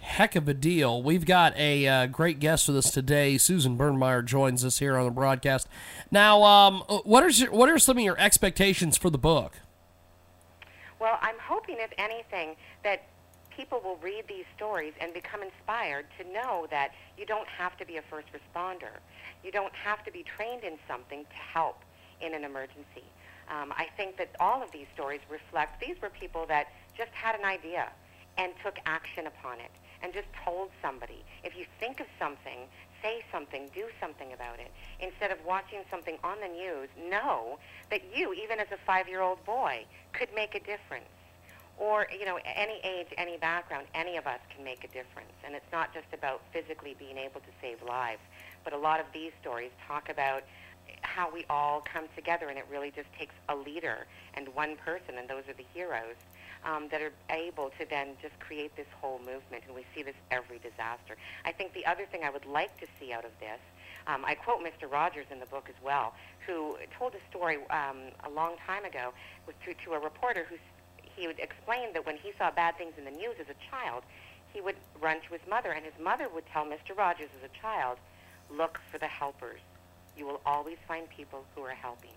[0.00, 1.02] Heck of a deal.
[1.02, 3.38] We've got a uh, great guest with us today.
[3.38, 5.68] Susan Bernier joins us here on the broadcast.
[6.10, 9.54] Now, um, what are your, what are some of your expectations for the book?
[11.00, 13.06] Well, I'm hoping, if anything, that
[13.48, 17.86] people will read these stories and become inspired to know that you don't have to
[17.86, 18.98] be a first responder.
[19.42, 21.78] You don't have to be trained in something to help
[22.20, 23.04] in an emergency.
[23.50, 27.34] Um, I think that all of these stories reflect these were people that just had
[27.34, 27.88] an idea
[28.36, 29.70] and took action upon it
[30.02, 31.24] and just told somebody.
[31.42, 32.68] If you think of something,
[33.02, 34.70] say something, do something about it.
[35.00, 37.58] Instead of watching something on the news, know
[37.90, 41.08] that you, even as a five-year-old boy, could make a difference.
[41.78, 45.32] Or, you know, any age, any background, any of us can make a difference.
[45.44, 48.20] And it's not just about physically being able to save lives,
[48.64, 50.42] but a lot of these stories talk about
[51.02, 55.18] how we all come together, and it really just takes a leader and one person,
[55.18, 56.16] and those are the heroes
[56.64, 59.64] um, that are able to then just create this whole movement.
[59.66, 61.16] And we see this every disaster.
[61.44, 63.60] I think the other thing I would like to see out of this,
[64.06, 64.90] um, I quote Mr.
[64.90, 66.14] Rogers in the book as well,
[66.46, 69.12] who told a story um, a long time ago
[69.46, 70.56] with, to, to a reporter who
[71.16, 74.04] he would explain that when he saw bad things in the news as a child,
[74.52, 76.96] he would run to his mother, and his mother would tell Mr.
[76.96, 77.98] Rogers as a child,
[78.50, 79.60] look for the helpers
[80.18, 82.10] you will always find people who are helping.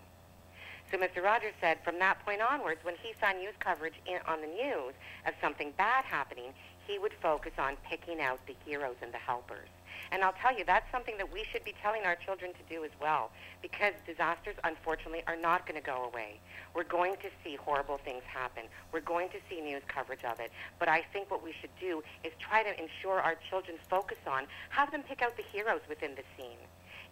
[0.90, 1.22] So Mr.
[1.22, 4.92] Rogers said from that point onwards, when he saw news coverage in, on the news
[5.26, 6.52] of something bad happening,
[6.86, 9.68] he would focus on picking out the heroes and the helpers.
[10.10, 12.84] And I'll tell you, that's something that we should be telling our children to do
[12.84, 13.30] as well,
[13.62, 16.38] because disasters, unfortunately, are not going to go away.
[16.74, 18.64] We're going to see horrible things happen.
[18.92, 20.52] We're going to see news coverage of it.
[20.78, 24.44] But I think what we should do is try to ensure our children focus on,
[24.68, 26.58] have them pick out the heroes within the scene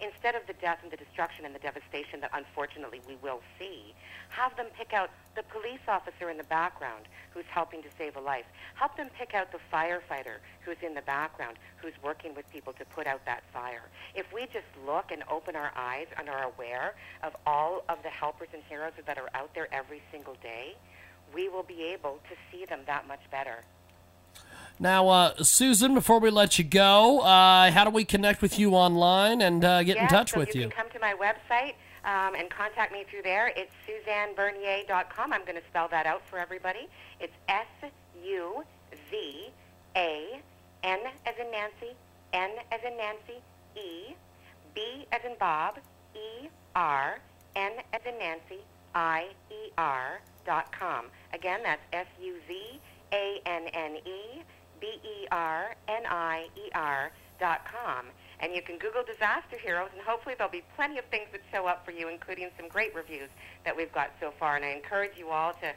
[0.03, 3.95] instead of the death and the destruction and the devastation that unfortunately we will see,
[4.29, 8.21] have them pick out the police officer in the background who's helping to save a
[8.21, 8.45] life.
[8.75, 12.85] Help them pick out the firefighter who's in the background who's working with people to
[12.87, 13.89] put out that fire.
[14.15, 18.11] If we just look and open our eyes and are aware of all of the
[18.11, 20.77] helpers and heroes that are out there every single day,
[21.35, 23.63] we will be able to see them that much better.
[24.83, 28.73] Now, uh, Susan, before we let you go, uh, how do we connect with you
[28.73, 30.69] online and uh, get in touch so with you you?
[30.69, 31.75] can come to my website
[32.07, 33.53] um, and contact me through there.
[33.55, 35.35] It's suzannebernier.com.
[35.35, 36.89] I'm going to spell that out for everybody.
[37.21, 37.67] It's S
[38.25, 38.65] U
[39.11, 39.51] Z
[39.97, 40.41] A
[40.83, 41.95] N as in Nancy,
[42.33, 43.43] N as in Nancy,
[43.77, 44.15] E,
[44.75, 45.77] B as in Bob,
[46.15, 47.19] E R,
[47.55, 48.63] N as in Nancy,
[48.95, 51.05] I E R dot com.
[51.35, 52.81] Again, that's S U Z
[53.13, 54.43] A N N E
[54.81, 58.07] B E R N I E R dot com.
[58.41, 61.67] And you can Google disaster heroes, and hopefully there'll be plenty of things that show
[61.67, 63.29] up for you, including some great reviews
[63.65, 64.57] that we've got so far.
[64.57, 65.73] And I encourage you all to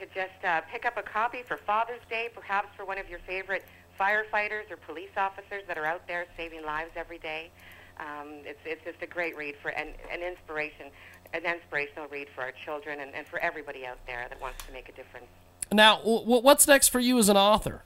[0.00, 3.18] to just uh, pick up a copy for Father's Day, perhaps for one of your
[3.20, 3.64] favorite
[4.00, 7.50] firefighters or police officers that are out there saving lives every day.
[7.98, 10.86] Um, it's it's just a great read for an, an inspiration,
[11.34, 14.72] an inspirational read for our children and, and for everybody out there that wants to
[14.72, 15.26] make a difference.
[15.70, 17.84] Now, what's next for you as an author?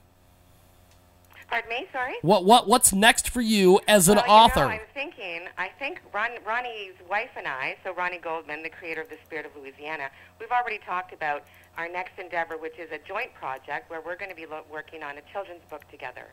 [1.47, 2.15] Pardon me, sorry.
[2.21, 4.61] What what what's next for you as an well, author?
[4.61, 8.69] You know, I'm thinking, I think Ron, Ronnie's wife and I, so Ronnie Goldman, the
[8.69, 11.43] creator of The Spirit of Louisiana, we've already talked about
[11.77, 15.03] our next endeavor, which is a joint project where we're going to be lo- working
[15.03, 16.27] on a children's book together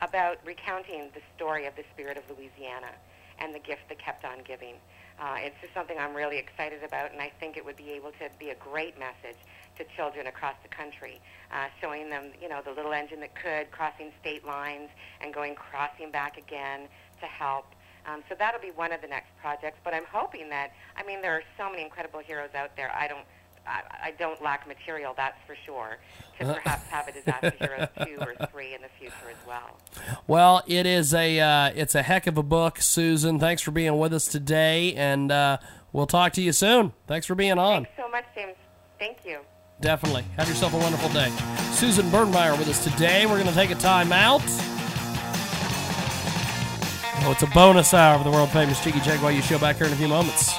[0.00, 2.92] about recounting the story of the Spirit of Louisiana
[3.38, 4.74] and the gift that kept on giving.
[5.18, 8.12] Uh, it's just something I'm really excited about, and I think it would be able
[8.12, 9.38] to be a great message
[9.78, 11.20] to children across the country,
[11.52, 14.88] uh, showing them, you know, the little engine that could, crossing state lines
[15.20, 16.88] and going crossing back again
[17.20, 17.66] to help.
[18.06, 19.78] Um, so that'll be one of the next projects.
[19.84, 22.92] But I'm hoping that, I mean, there are so many incredible heroes out there.
[22.94, 23.24] I don't,
[23.66, 25.98] I, I don't lack material, that's for sure,
[26.38, 29.80] to perhaps have a disaster heroes two or three in the future as well.
[30.26, 33.40] Well, it is a uh, it's a heck of a book, Susan.
[33.40, 35.58] Thanks for being with us today, and uh,
[35.92, 36.92] we'll talk to you soon.
[37.08, 37.84] Thanks for being on.
[37.84, 38.54] Thanks so much, James.
[38.98, 39.40] Thank you.
[39.80, 40.24] Definitely.
[40.36, 41.30] Have yourself a wonderful day.
[41.72, 43.26] Susan Bernier with us today.
[43.26, 44.42] We're going to take a time out.
[47.22, 49.86] Oh, it's a bonus hour of the world famous Jiggy Jaguar You show back here
[49.86, 50.54] in a few moments.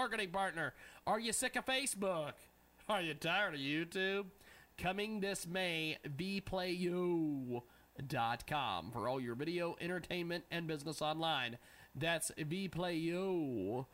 [0.00, 0.72] Marketing partner.
[1.06, 2.32] Are you sick of Facebook?
[2.88, 4.28] Are you tired of YouTube?
[4.78, 7.60] Coming this May, vplayo.com
[8.92, 11.58] for all your video, entertainment, and business online.
[11.94, 13.84] That's vplayo.com.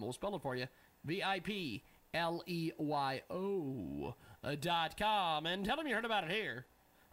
[0.00, 0.68] We'll spell it for you.
[1.04, 1.82] V I P
[2.14, 4.14] L E Y O
[4.60, 5.46] dot com.
[5.46, 6.66] And tell them you heard about it here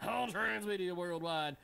[0.08, 1.58] on Transmedia Worldwide.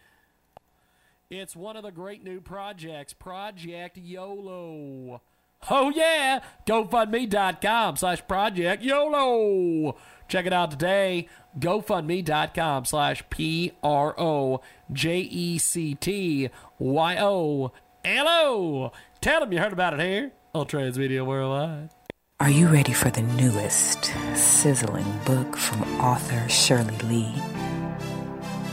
[1.30, 5.22] It's one of the great new projects, Project YOLO.
[5.70, 9.96] Oh yeah, GoFundMe.com slash Project YOLO.
[10.28, 11.28] Check it out today.
[11.60, 14.62] GoFundMe.com slash P R O
[14.92, 16.50] J E C T
[16.80, 17.72] Y O
[18.04, 18.92] L O.
[19.22, 21.90] Tell them you heard about it here on Transmedia Worldwide.
[22.40, 27.34] Are you ready for the newest, sizzling book from author Shirley Lee?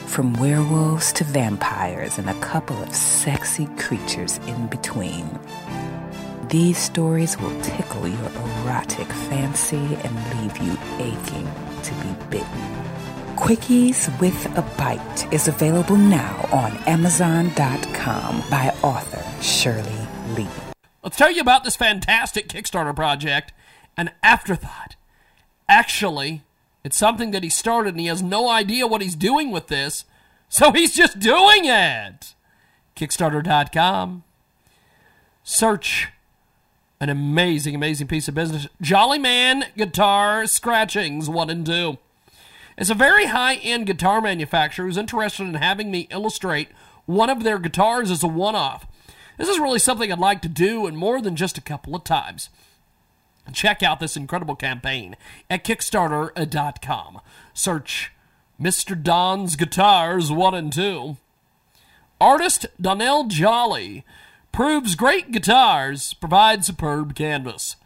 [0.06, 5.38] From werewolves to vampires and a couple of sexy creatures in between.
[6.52, 11.48] These stories will tickle your erotic fancy and leave you aching
[11.82, 12.62] to be bitten.
[13.36, 20.46] Quickies with a Bite is available now on Amazon.com by author Shirley Lee.
[21.02, 23.54] Let's tell you about this fantastic Kickstarter project,
[23.96, 24.96] An Afterthought.
[25.70, 26.42] Actually,
[26.84, 30.04] it's something that he started and he has no idea what he's doing with this,
[30.50, 32.34] so he's just doing it.
[32.94, 34.24] Kickstarter.com.
[35.42, 36.08] Search
[37.02, 38.68] an amazing, amazing piece of business.
[38.80, 41.98] Jolly Man Guitar Scratchings 1 and 2.
[42.78, 46.68] It's a very high end guitar manufacturer who's interested in having me illustrate
[47.06, 48.86] one of their guitars as a one off.
[49.36, 52.04] This is really something I'd like to do, and more than just a couple of
[52.04, 52.50] times.
[53.52, 55.16] Check out this incredible campaign
[55.50, 57.20] at Kickstarter.com.
[57.52, 58.12] Search
[58.60, 59.02] Mr.
[59.02, 61.16] Don's Guitars 1 and 2.
[62.20, 64.04] Artist Donnell Jolly
[64.52, 67.76] proves great guitars provide superb canvas.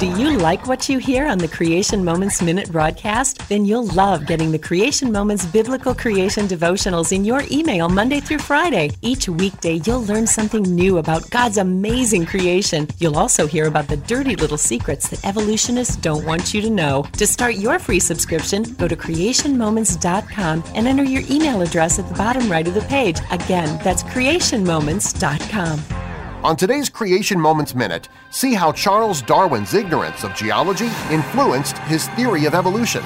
[0.06, 3.50] Do you like what you hear on the Creation Moments Minute broadcast?
[3.50, 8.38] Then you'll love getting the Creation Moments Biblical Creation Devotionals in your email Monday through
[8.38, 8.92] Friday.
[9.02, 12.88] Each weekday, you'll learn something new about God's amazing creation.
[13.00, 17.08] You'll also hear about the dirty little secrets that evolutionists don't want you to know.
[17.14, 22.14] To start your free subscription, go to creationmoments.com and enter your email address at the
[22.14, 23.18] bottom right of the page.
[23.32, 26.15] Again, that's creationmoments.com.
[26.46, 32.46] On today's Creation Moments Minute, see how Charles Darwin's ignorance of geology influenced his theory
[32.46, 33.02] of evolution.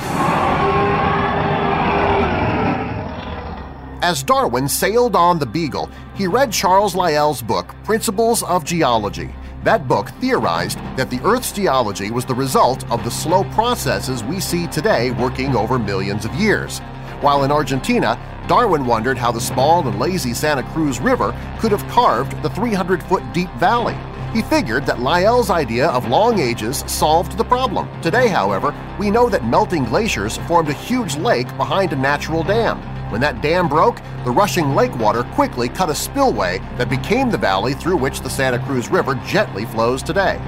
[4.02, 9.34] As Darwin sailed on the Beagle, he read Charles Lyell's book Principles of Geology.
[9.64, 14.42] That book theorized that the Earth's geology was the result of the slow processes we
[14.42, 16.82] see today working over millions of years.
[17.22, 18.18] While in Argentina,
[18.48, 23.34] Darwin wondered how the small and lazy Santa Cruz River could have carved the 300-foot
[23.34, 23.98] deep valley.
[24.34, 27.90] He figured that Lyell's idea of long ages solved the problem.
[28.02, 32.80] Today, however, we know that melting glaciers formed a huge lake behind a natural dam.
[33.12, 37.38] When that dam broke, the rushing lake water quickly cut a spillway that became the
[37.38, 40.40] valley through which the Santa Cruz River gently flows today.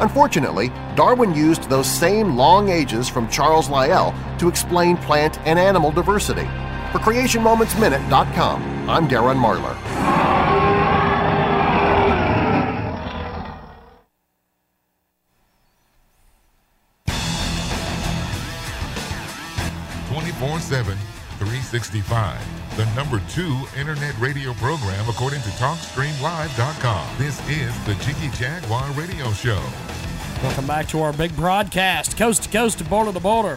[0.00, 5.90] Unfortunately, Darwin used those same long ages from Charles Lyell to explain plant and animal
[5.92, 6.46] diversity.
[6.92, 9.76] For CreationMomentsMinute.com, I'm Darren Marlar.
[20.08, 20.98] Twenty-four-seven,
[21.38, 22.40] three sixty-five.
[22.76, 27.18] The number two internet radio program according to TalkStreamLive.com.
[27.18, 29.60] This is the Jiggy Jaguar Radio Show.
[30.42, 33.56] Welcome back to our big broadcast, coast to coast to border to border.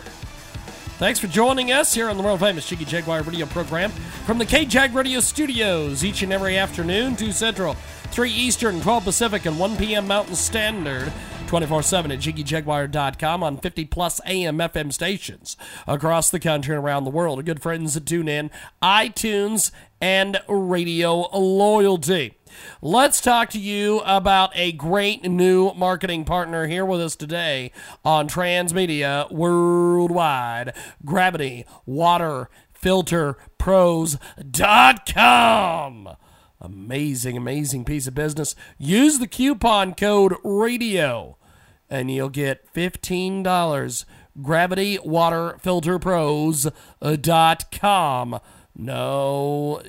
[1.00, 3.90] Thanks for joining us here on the world famous Jiggy Jaguar radio program
[4.26, 9.46] from the KJAG Radio studios each and every afternoon, 2 Central, 3 Eastern, 12 Pacific,
[9.46, 10.08] and 1 p.m.
[10.08, 11.12] Mountain Standard.
[11.48, 15.56] 24 7 at JiggyJaguar.com on 50 plus AM FM stations
[15.88, 17.46] across the country and around the world.
[17.46, 18.50] Good friends that tune in,
[18.82, 19.72] iTunes,
[20.02, 22.34] and Radio Loyalty.
[22.82, 27.72] Let's talk to you about a great new marketing partner here with us today
[28.04, 30.74] on Transmedia Worldwide
[31.06, 34.20] Gravity Water Filter Pros.com.
[36.60, 38.56] Amazing, amazing piece of business.
[38.78, 41.38] Use the coupon code RADIO
[41.90, 44.06] and you'll get $15.
[44.42, 46.72] Gravity Water Filter Pros.com.
[48.76, 49.82] No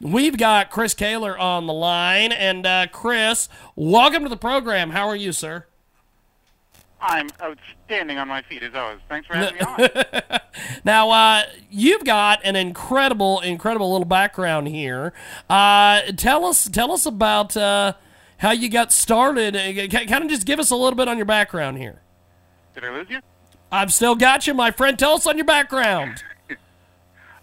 [0.00, 2.32] We've got Chris Kayer on the line.
[2.32, 4.90] And uh, Chris, welcome to the program.
[4.90, 5.64] How are you, sir?
[7.00, 8.98] I'm outstanding on my feet as always.
[9.08, 9.88] Thanks for having me on.
[10.84, 15.12] Now, uh, you've got an incredible, incredible little background here.
[15.50, 17.92] Uh, tell us, tell us about uh,
[18.38, 19.54] how you got started.
[19.90, 22.00] Kind of just give us a little bit on your background here.
[22.74, 23.20] Did I lose you?
[23.72, 24.98] I've still got you, my friend.
[24.98, 26.22] Tell us on your background.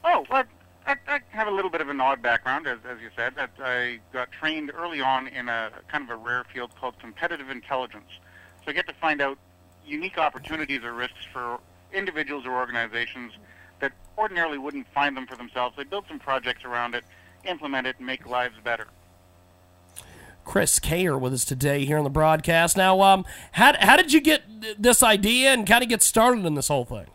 [0.06, 0.44] Oh, well,
[0.86, 3.36] I, I have a little bit of an odd background, as, as you said.
[3.36, 7.50] That I got trained early on in a kind of a rare field called competitive
[7.50, 8.10] intelligence.
[8.66, 9.38] So I get to find out
[9.86, 11.60] unique opportunities or risks for
[11.94, 13.32] individuals or organizations
[13.80, 15.78] that ordinarily wouldn't find them for themselves.
[15.78, 17.06] They build some projects around it,
[17.46, 18.88] implement it, and make lives better.
[20.46, 22.78] Chris Kayer with us today here on the broadcast.
[22.78, 24.44] Now, um, how, how did you get
[24.78, 27.08] this idea and kind of get started in this whole thing?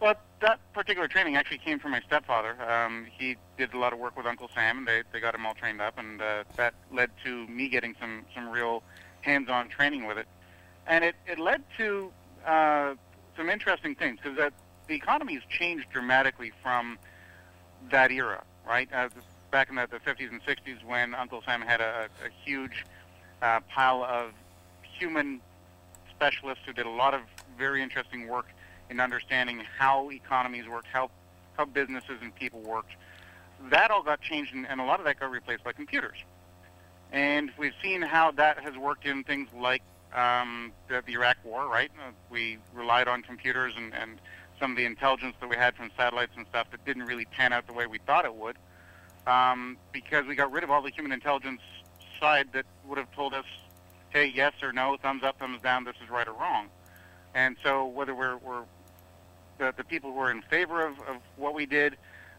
[0.00, 2.56] Well, that particular training actually came from my stepfather.
[2.70, 5.46] Um, he did a lot of work with Uncle Sam, and they, they got him
[5.46, 8.82] all trained up, and uh, that led to me getting some, some real
[9.22, 10.26] hands-on training with it.
[10.86, 12.12] And it, it led to
[12.46, 12.94] uh,
[13.36, 14.52] some interesting things, because
[14.86, 16.98] the economy has changed dramatically from
[17.90, 18.88] that era, right?
[18.92, 19.08] Uh,
[19.56, 22.84] back in the, the 50s and 60s when Uncle Sam had a, a huge
[23.40, 24.32] uh, pile of
[24.82, 25.40] human
[26.14, 27.22] specialists who did a lot of
[27.56, 28.48] very interesting work
[28.90, 31.10] in understanding how economies worked, how,
[31.56, 32.92] how businesses and people worked.
[33.70, 36.18] That all got changed, and, and a lot of that got replaced by computers.
[37.10, 39.80] And we've seen how that has worked in things like
[40.14, 41.90] um, the, the Iraq War, right?
[41.98, 44.20] Uh, we relied on computers and, and
[44.60, 47.54] some of the intelligence that we had from satellites and stuff that didn't really pan
[47.54, 48.58] out the way we thought it would
[49.26, 51.60] um, because we got rid of all the human intelligence
[52.20, 53.44] side that would have told us,
[54.10, 56.68] hey, yes or no, thumbs up, thumbs down, this is right or wrong.
[57.34, 58.62] And so whether we're, we're
[59.58, 61.96] the, the people who are in favor of, of what we did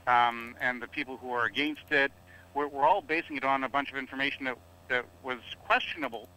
[0.07, 2.11] um, and the people who are against it,
[2.53, 4.57] we're, we're all basing it on a bunch of information that,
[4.89, 6.27] that was questionable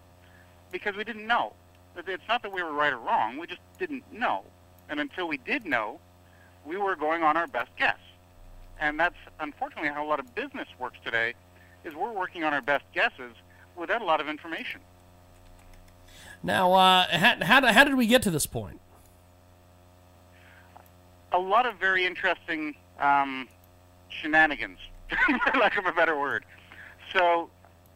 [0.73, 1.55] because we didn't know.
[1.97, 4.45] It's not that we were right or wrong, we just didn't know.
[4.89, 6.01] And until we did know,
[6.65, 7.99] we were going on our best guess.
[8.81, 11.35] And that's unfortunately how a lot of business works today,
[11.85, 13.35] is we're working on our best guesses
[13.77, 14.81] without a lot of information.
[16.43, 18.81] Now, uh, how, how, how did we get to this point?
[21.33, 23.49] A lot of very interesting um,
[24.09, 24.79] shenanigans,
[25.09, 26.45] for lack of a better word.
[27.13, 27.51] So,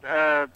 [0.06, 0.46] uh,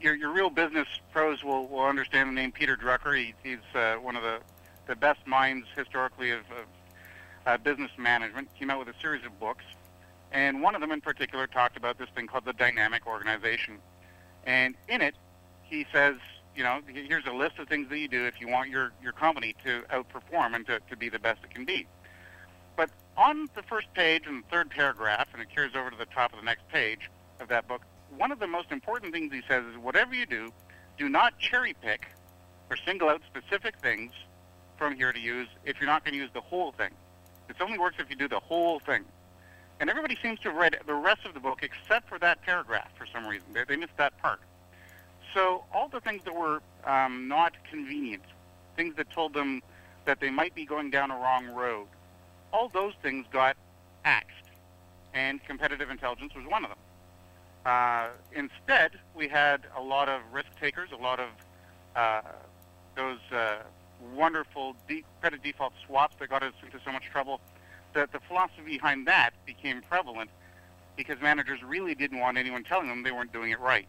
[0.00, 3.16] your, your real business pros will, will understand the name Peter Drucker.
[3.16, 4.38] He, he's uh, one of the,
[4.86, 6.66] the best minds historically of, of
[7.46, 8.48] uh, business management.
[8.58, 9.64] Came out with a series of books,
[10.32, 13.78] and one of them in particular talked about this thing called the dynamic organization.
[14.44, 15.14] And in it,
[15.64, 16.16] he says,
[16.54, 19.12] you know, here's a list of things that you do if you want your, your
[19.12, 21.86] company to outperform and to, to be the best it can be.
[22.76, 26.06] But on the first page and the third paragraph, and it carries over to the
[26.06, 27.10] top of the next page
[27.40, 27.82] of that book,
[28.16, 30.50] one of the most important things he says is whatever you do,
[30.96, 32.08] do not cherry pick
[32.70, 34.12] or single out specific things
[34.76, 36.90] from here to use if you're not going to use the whole thing.
[37.48, 39.04] It only works if you do the whole thing.
[39.80, 42.90] And everybody seems to have read the rest of the book except for that paragraph
[42.96, 43.46] for some reason.
[43.52, 44.40] They, they missed that part.
[45.34, 48.22] So all the things that were um, not convenient,
[48.76, 49.62] things that told them
[50.04, 51.86] that they might be going down a wrong road,
[52.52, 53.56] all those things got
[54.04, 54.34] axed.
[55.14, 56.78] And competitive intelligence was one of them.
[57.66, 61.28] Uh, instead, we had a lot of risk takers, a lot of
[61.94, 62.22] uh,
[62.96, 63.56] those uh,
[64.14, 67.40] wonderful de- credit default swaps that got us into so much trouble.
[67.94, 70.30] That the philosophy behind that became prevalent
[70.96, 73.86] because managers really didn't want anyone telling them they weren't doing it right.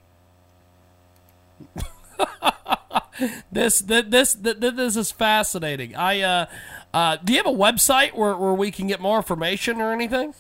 [3.52, 5.95] this th- this th- th- this is fascinating.
[5.95, 6.45] I uh,
[6.93, 10.34] uh, do you have a website where, where we can get more information or anything?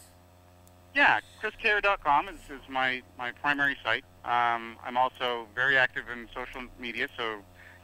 [0.95, 4.03] Yeah, chriscare.com is, is my, my primary site.
[4.25, 7.37] Um, I'm also very active in social media, so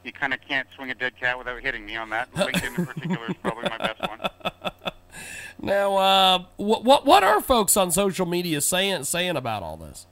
[0.04, 2.32] you kind of can't swing a dead cat without hitting me on that.
[2.34, 4.20] LinkedIn in particular is probably my best one.
[5.66, 10.06] Now, uh, what what what are folks on social media saying saying about all this?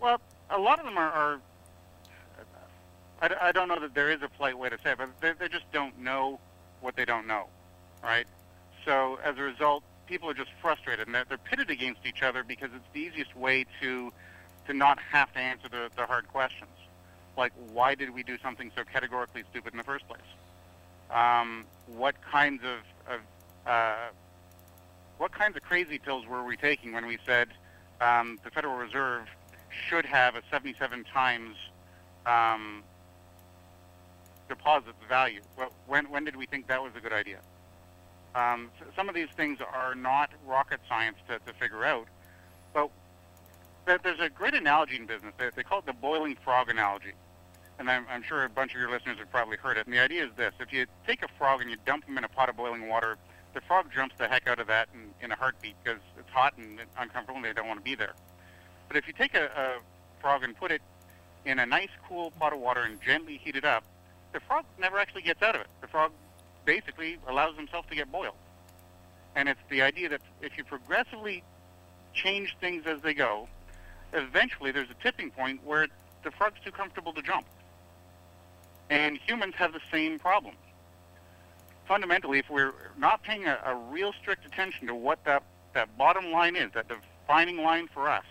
[0.00, 0.20] Well,
[0.50, 1.12] a lot of them are.
[1.12, 1.40] are
[3.22, 5.32] I, I don't know that there is a polite way to say it, but they,
[5.38, 6.40] they just don't know
[6.80, 7.46] what they don't know,
[8.02, 8.26] right?
[8.84, 12.42] So as a result, people are just frustrated and they're, they're pitted against each other
[12.42, 14.12] because it's the easiest way to
[14.66, 16.70] to not have to answer the, the hard questions.
[17.36, 20.20] like why did we do something so categorically stupid in the first place?
[21.10, 23.20] Um, what kinds of, of
[23.68, 24.08] uh,
[25.18, 27.48] what kinds of crazy pills were we taking when we said
[28.00, 29.26] um, the Federal Reserve
[29.88, 31.56] should have a 77 times
[32.26, 32.82] um,
[34.48, 35.40] deposit value?
[35.86, 37.40] When when did we think that was a good idea?
[38.34, 42.06] Um, s- some of these things are not rocket science to, to figure out,
[42.74, 42.90] but
[44.02, 45.32] there's a great analogy in business.
[45.38, 47.12] They, they call it the boiling frog analogy.
[47.78, 49.86] And I'm, I'm sure a bunch of your listeners have probably heard it.
[49.86, 50.52] And the idea is this.
[50.60, 53.16] If you take a frog and you dump him in a pot of boiling water,
[53.58, 56.56] the frog jumps the heck out of that in, in a heartbeat because it's hot
[56.58, 58.14] and uncomfortable and they don't want to be there.
[58.86, 60.80] But if you take a, a frog and put it
[61.44, 63.82] in a nice cool pot of water and gently heat it up,
[64.32, 65.66] the frog never actually gets out of it.
[65.80, 66.12] The frog
[66.66, 68.36] basically allows himself to get boiled.
[69.34, 71.42] And it's the idea that if you progressively
[72.14, 73.48] change things as they go,
[74.12, 75.88] eventually there's a tipping point where
[76.22, 77.46] the frog's too comfortable to jump.
[78.88, 80.54] And humans have the same problem.
[81.88, 86.30] Fundamentally, if we're not paying a, a real strict attention to what that, that bottom
[86.30, 88.26] line is, that defining line for us,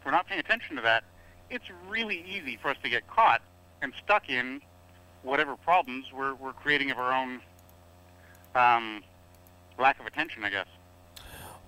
[0.00, 1.04] if we're not paying attention to that,
[1.50, 3.42] it's really easy for us to get caught
[3.82, 4.62] and stuck in
[5.22, 7.40] whatever problems we're, we're creating of our own
[8.54, 9.04] um,
[9.78, 10.66] lack of attention, I guess.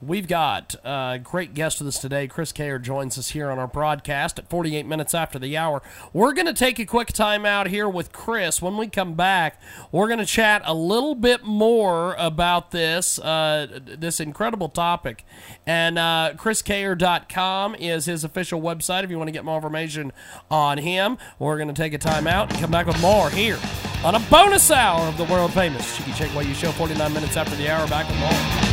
[0.00, 2.28] We've got a great guest with us today.
[2.28, 5.82] Chris Kayer joins us here on our broadcast at 48 minutes after the hour.
[6.12, 8.62] We're going to take a quick time out here with Chris.
[8.62, 13.80] When we come back, we're going to chat a little bit more about this uh,
[13.84, 15.24] this incredible topic.
[15.66, 20.12] And uh, ChrisKayer.com is his official website if you want to get more information
[20.48, 21.18] on him.
[21.40, 23.58] We're going to take a time out and come back with more here
[24.04, 27.56] on a bonus hour of the world famous Jiggy Jaguar You Show 49 minutes after
[27.56, 27.88] the hour.
[27.88, 28.67] Back with more.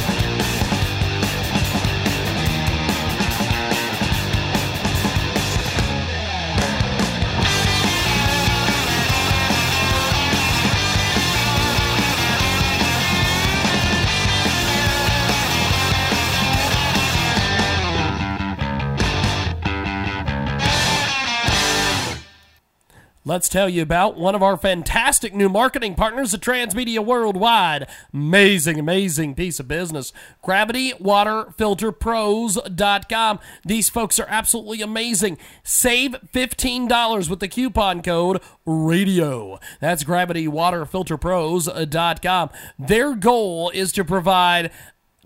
[23.36, 27.86] Let's tell you about one of our fantastic new marketing partners at Transmedia Worldwide.
[28.14, 30.14] Amazing, amazing piece of business.
[30.42, 33.40] GravityWaterFilterPros.com.
[33.66, 35.38] These folks are absolutely amazing.
[35.64, 39.60] Save $15 with the coupon code RADIO.
[39.82, 42.50] That's GravityWaterFilterPros.com.
[42.80, 44.72] Their goal is to provide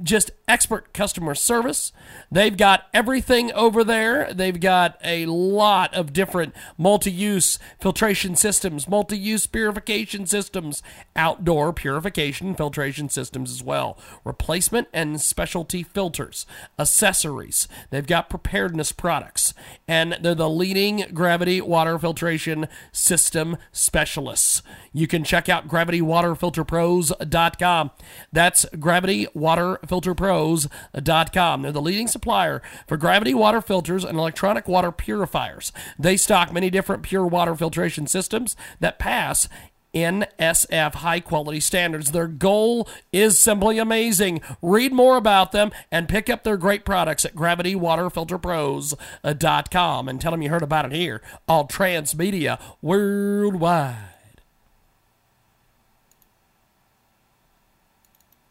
[0.03, 1.91] just expert customer service.
[2.31, 4.33] They've got everything over there.
[4.33, 10.81] They've got a lot of different multi use filtration systems, multi use purification systems,
[11.15, 16.45] outdoor purification filtration systems as well, replacement and specialty filters,
[16.77, 17.67] accessories.
[17.89, 19.53] They've got preparedness products,
[19.87, 24.61] and they're the leading gravity water filtration system specialists.
[24.93, 27.91] You can check out gravitywaterfilterpros.com.
[28.31, 31.61] That's gravitywaterfilterpros.com.
[31.61, 35.71] They're the leading supplier for gravity water filters and electronic water purifiers.
[35.97, 39.47] They stock many different pure water filtration systems that pass
[39.93, 42.11] NSF high quality standards.
[42.11, 44.41] Their goal is simply amazing.
[44.61, 50.41] Read more about them and pick up their great products at gravitywaterfilterpros.com and tell them
[50.41, 54.08] you heard about it here on Transmedia Worldwide.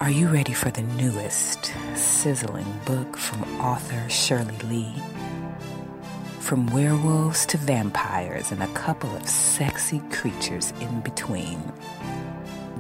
[0.01, 4.95] Are you ready for the newest, sizzling book from author Shirley Lee?
[6.39, 11.61] From werewolves to vampires and a couple of sexy creatures in between.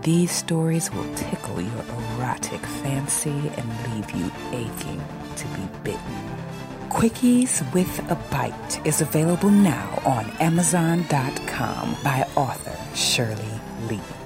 [0.03, 5.03] These stories will tickle your erotic fancy and leave you aching
[5.35, 6.39] to be bitten.
[6.89, 14.18] Quickies with a Bite is available now on Amazon.com by author Shirley Lee.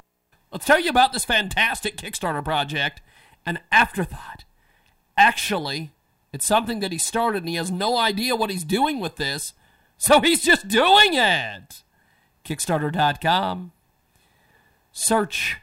[0.52, 3.00] Let's tell you about this fantastic Kickstarter project,
[3.46, 4.44] an afterthought.
[5.16, 5.90] Actually,
[6.30, 9.54] it's something that he started and he has no idea what he's doing with this,
[9.96, 11.82] so he's just doing it.
[12.44, 13.72] Kickstarter.com.
[14.92, 15.56] Search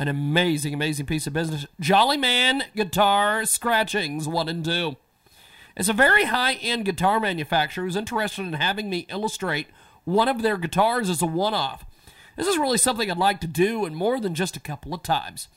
[0.00, 1.64] an amazing, amazing piece of business.
[1.78, 4.96] Jolly Man Guitar Scratchings 1 and 2.
[5.76, 9.68] It's a very high end guitar manufacturer who's interested in having me illustrate
[10.04, 11.84] one of their guitars as a one off.
[12.36, 15.02] This is really something I'd like to do and more than just a couple of
[15.02, 15.48] times.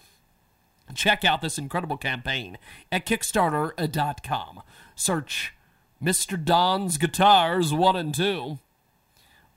[0.93, 2.57] Check out this incredible campaign
[2.91, 4.61] at Kickstarter.com.
[4.95, 5.53] Search
[6.03, 6.43] Mr.
[6.43, 8.59] Don's Guitars 1 and 2.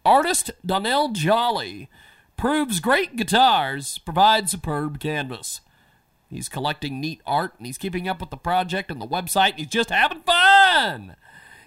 [0.04, 1.88] Artist Donnell Jolly
[2.36, 5.60] proves great guitars provide superb canvas.
[6.30, 9.58] He's collecting neat art and he's keeping up with the project and the website and
[9.58, 11.16] he's just having fun.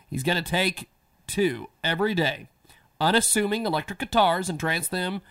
[0.09, 0.89] He's going to take
[1.27, 2.47] two every day
[3.01, 5.21] unassuming electric guitars and trance them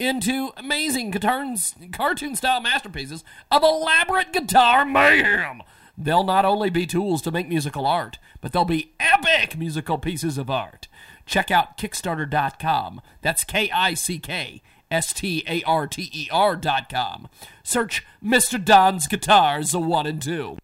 [0.00, 5.62] into amazing cartoon style masterpieces of elaborate guitar mayhem.
[5.96, 10.38] They'll not only be tools to make musical art, but they'll be epic musical pieces
[10.38, 10.88] of art.
[11.26, 13.02] Check out Kickstarter.com.
[13.20, 17.28] That's K I C K S T A R T E com.
[17.62, 18.62] Search Mr.
[18.62, 20.58] Don's Guitars, the one and two.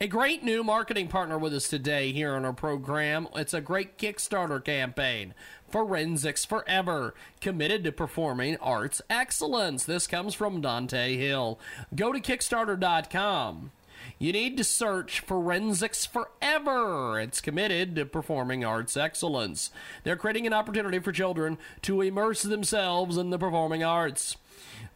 [0.00, 3.28] A great new marketing partner with us today here on our program.
[3.34, 5.34] It's a great Kickstarter campaign.
[5.68, 9.84] Forensics Forever, committed to performing arts excellence.
[9.84, 11.58] This comes from Dante Hill.
[11.94, 13.70] Go to Kickstarter.com.
[14.18, 17.18] You need to search Forensics Forever.
[17.20, 19.70] It's committed to performing arts excellence.
[20.04, 24.36] They're creating an opportunity for children to immerse themselves in the performing arts.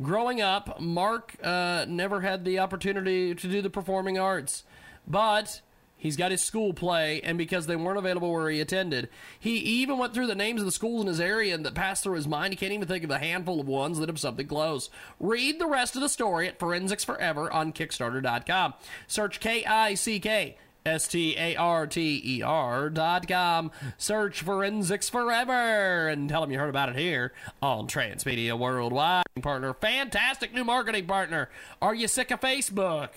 [0.03, 4.65] Growing up, Mark uh, never had the opportunity to do the performing arts,
[5.07, 5.61] but
[6.05, 9.09] He's got his school play, and because they weren't available where he attended,
[9.41, 12.03] he even went through the names of the schools in his area and that passed
[12.03, 12.53] through his mind.
[12.53, 14.91] He can't even think of a handful of ones that have something close.
[15.19, 18.75] Read the rest of the story at Forensics Forever on Kickstarter.com.
[19.07, 20.59] Search K I C K.
[20.85, 23.71] S T A R T E R dot com.
[23.97, 27.33] Search Forensics Forever and tell them you heard about it here
[27.63, 29.25] on Transmedia Worldwide.
[29.41, 31.49] Partner, fantastic new marketing partner.
[31.81, 33.09] Are you sick of Facebook?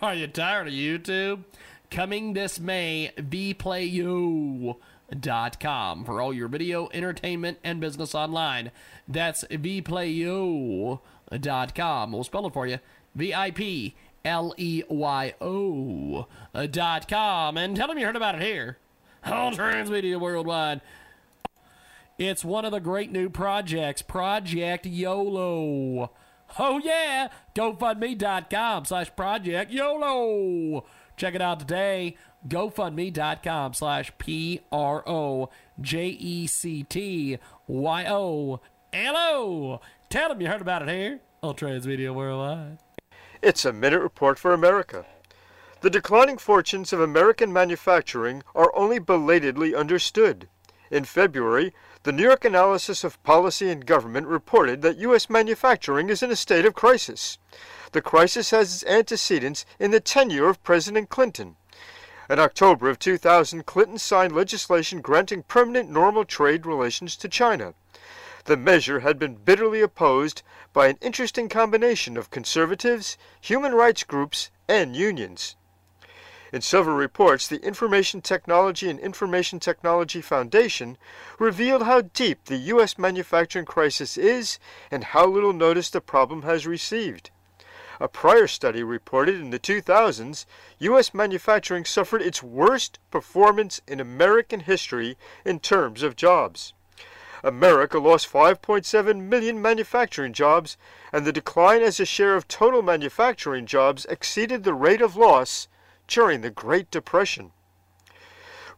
[0.00, 1.44] Are you tired of YouTube?
[1.92, 4.74] Coming this May, vplayo.com
[6.06, 8.70] for all your video, entertainment, and business online.
[9.06, 11.02] That's vplayo.com.
[12.12, 12.78] We'll spell it for you.
[13.14, 16.26] V I P L E Y O
[16.70, 17.58] dot com.
[17.58, 18.78] And tell them you heard about it here
[19.22, 20.80] on Transmedia Worldwide.
[22.18, 26.10] It's one of the great new projects, Project YOLO.
[26.58, 27.28] Oh, yeah.
[27.54, 30.86] GoFundMe.com slash Project YOLO.
[31.22, 32.16] Check it out today.
[32.48, 35.50] GoFundMe.com slash P R O
[35.80, 38.60] J E C T Y O
[38.92, 39.80] L O.
[40.10, 42.78] Tell them you heard about it here on Transmedia Worldwide.
[43.40, 45.06] It's a minute report for America.
[45.82, 50.48] The declining fortunes of American manufacturing are only belatedly understood.
[50.90, 55.30] In February, the New York Analysis of Policy and Government reported that U.S.
[55.30, 57.38] manufacturing is in a state of crisis.
[57.92, 61.56] The crisis has its antecedents in the tenure of President Clinton.
[62.30, 67.74] In October of 2000, Clinton signed legislation granting permanent normal trade relations to China.
[68.46, 74.50] The measure had been bitterly opposed by an interesting combination of conservatives, human rights groups,
[74.66, 75.56] and unions.
[76.50, 80.96] In several reports, the Information Technology and Information Technology Foundation
[81.38, 82.96] revealed how deep the U.S.
[82.96, 84.58] manufacturing crisis is
[84.90, 87.30] and how little notice the problem has received.
[88.02, 90.44] A prior study reported in the 2000s
[90.80, 91.14] U.S.
[91.14, 96.72] manufacturing suffered its worst performance in American history in terms of jobs.
[97.44, 100.76] America lost 5.7 million manufacturing jobs,
[101.12, 105.68] and the decline as a share of total manufacturing jobs exceeded the rate of loss
[106.08, 107.52] during the Great Depression.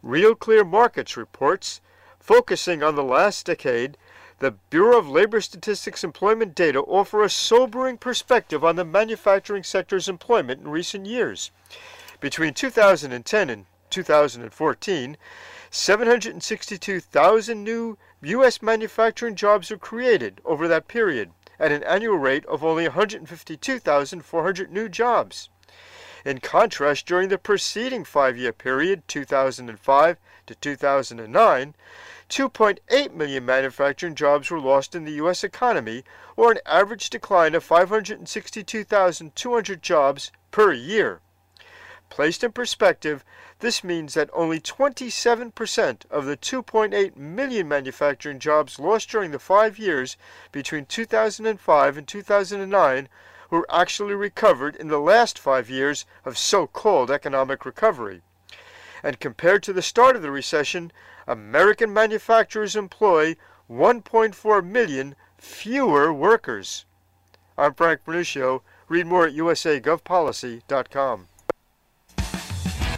[0.03, 1.81] Real Clear Markets reports,
[2.21, 3.97] focusing on the last decade,
[4.41, 10.09] the Bureau of Labor Statistics employment data offer a sobering perspective on the manufacturing sector's
[10.09, 11.51] employment in recent years.
[12.21, 15.17] Between 2010 and 2014,
[15.71, 18.63] 762,000 new U.S.
[18.63, 24.89] manufacturing jobs were created over that period at an annual rate of only 152,400 new
[24.89, 25.49] jobs.
[26.25, 30.17] In contrast, during the preceding five year period, 2005
[30.47, 31.75] to 2009,
[32.31, 35.45] 2.8 million manufacturing jobs were lost in the U.S.
[35.45, 36.05] economy,
[36.37, 41.21] or an average decline of 562,200 jobs per year.
[42.11, 43.25] Placed in perspective,
[43.59, 49.79] this means that only 27% of the 2.8 million manufacturing jobs lost during the five
[49.79, 50.17] years
[50.53, 53.09] between 2005 and 2009
[53.51, 58.23] were actually recovered in the last five years of so called economic recovery.
[59.05, 60.91] And compared to the start of the recession,
[61.29, 63.37] American manufacturers employ
[63.71, 66.87] 1.4 million fewer workers.
[67.59, 68.63] I'm Frank Vernuccio.
[68.89, 71.29] Read more at usagovpolicy.com.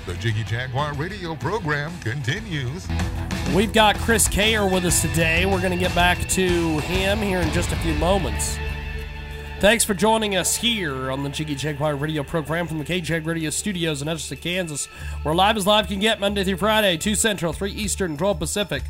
[0.07, 2.87] The Jiggy Jaguar radio program continues.
[3.53, 5.45] We've got Chris Kayer with us today.
[5.45, 8.59] We're going to get back to him here in just a few moments.
[9.59, 13.49] Thanks for joining us here on the Jiggy Jaguar radio program from the KJAG Radio
[13.49, 14.85] Studios in Edgerton, Kansas,
[15.23, 18.83] where live as live can get Monday through Friday, 2 Central, 3 Eastern, 12 Pacific.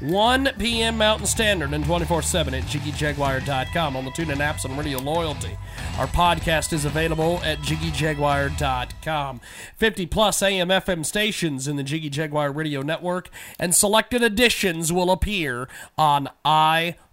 [0.00, 0.98] 1 p.m.
[0.98, 5.56] Mountain Standard and 24 7 at JiggyJaguar.com on the TuneIn apps and Radio Loyalty.
[5.98, 9.40] Our podcast is available at JiggyJaguar.com.
[9.76, 15.10] 50 plus AM FM stations in the Jiggy Jaguar Radio Network, and selected editions will
[15.10, 16.28] appear on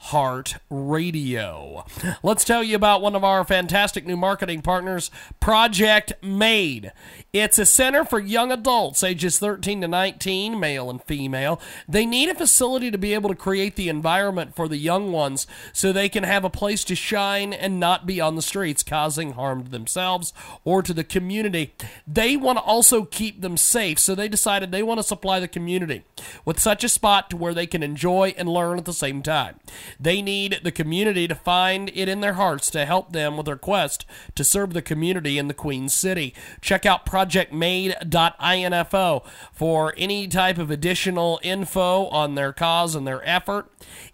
[0.02, 1.86] iHeartRadio.
[2.24, 6.92] Let's tell you about one of our fantastic new marketing partners, Project Made.
[7.34, 11.62] It's a center for young adults ages 13 to 19, male and female.
[11.88, 15.48] They need a facility to be able to create the environment for the young ones
[15.72, 19.34] so they can have a place to shine and not be on the streets causing
[19.34, 20.34] harm to themselves
[20.66, 21.74] or to the community.
[22.08, 25.48] They want to also keep them safe, so they decided they want to supply the
[25.48, 26.04] community
[26.44, 29.60] with such a spot to where they can enjoy and learn at the same time.
[30.00, 33.58] They need the community to find it in their hearts to help them with their
[33.58, 36.34] quest to serve the community in the Queen City.
[36.62, 43.70] Check out projectmade.info for any type of additional info on their cause and their effort.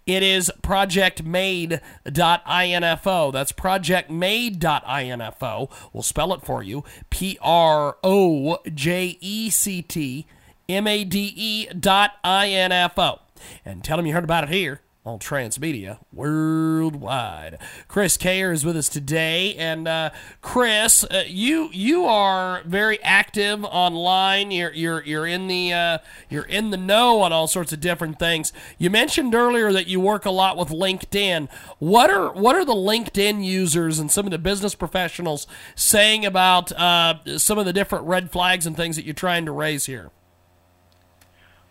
[0.06, 3.30] It is projectmade.info.
[3.30, 5.70] That's projectmade.info.
[5.92, 10.26] We'll spell it for you P R O J E C T
[10.68, 13.20] M A D E dot I N F O.
[13.64, 17.58] And tell them you heard about it here on Transmedia Worldwide.
[17.88, 20.10] Chris Kayer is with us today, and uh,
[20.42, 24.50] Chris, uh, you you are very active online.
[24.50, 25.98] You're you're you're in the uh,
[26.28, 28.52] you're in the know on all sorts of different things.
[28.76, 31.48] You mentioned earlier that you work a lot with LinkedIn.
[31.78, 36.70] What are what are the LinkedIn users and some of the business professionals saying about
[36.72, 40.10] uh, some of the different red flags and things that you're trying to raise here?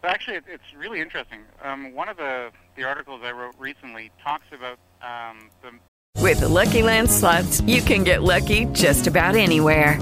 [0.08, 1.42] Well, actually, it's really interesting.
[1.62, 5.72] Um, one of the, the articles I wrote recently talks about um, the.
[6.22, 10.02] With the Lucky Land slots, you can get lucky just about anywhere.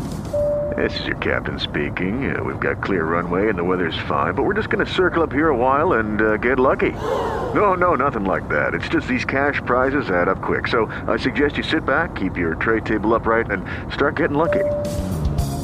[0.77, 2.35] This is your captain speaking.
[2.35, 5.23] Uh, we've got clear runway and the weather's fine, but we're just going to circle
[5.23, 6.91] up here a while and uh, get lucky.
[6.91, 8.75] No, no, nothing like that.
[8.75, 10.67] It's just these cash prizes add up quick.
[10.67, 14.65] So I suggest you sit back, keep your tray table upright, and start getting lucky.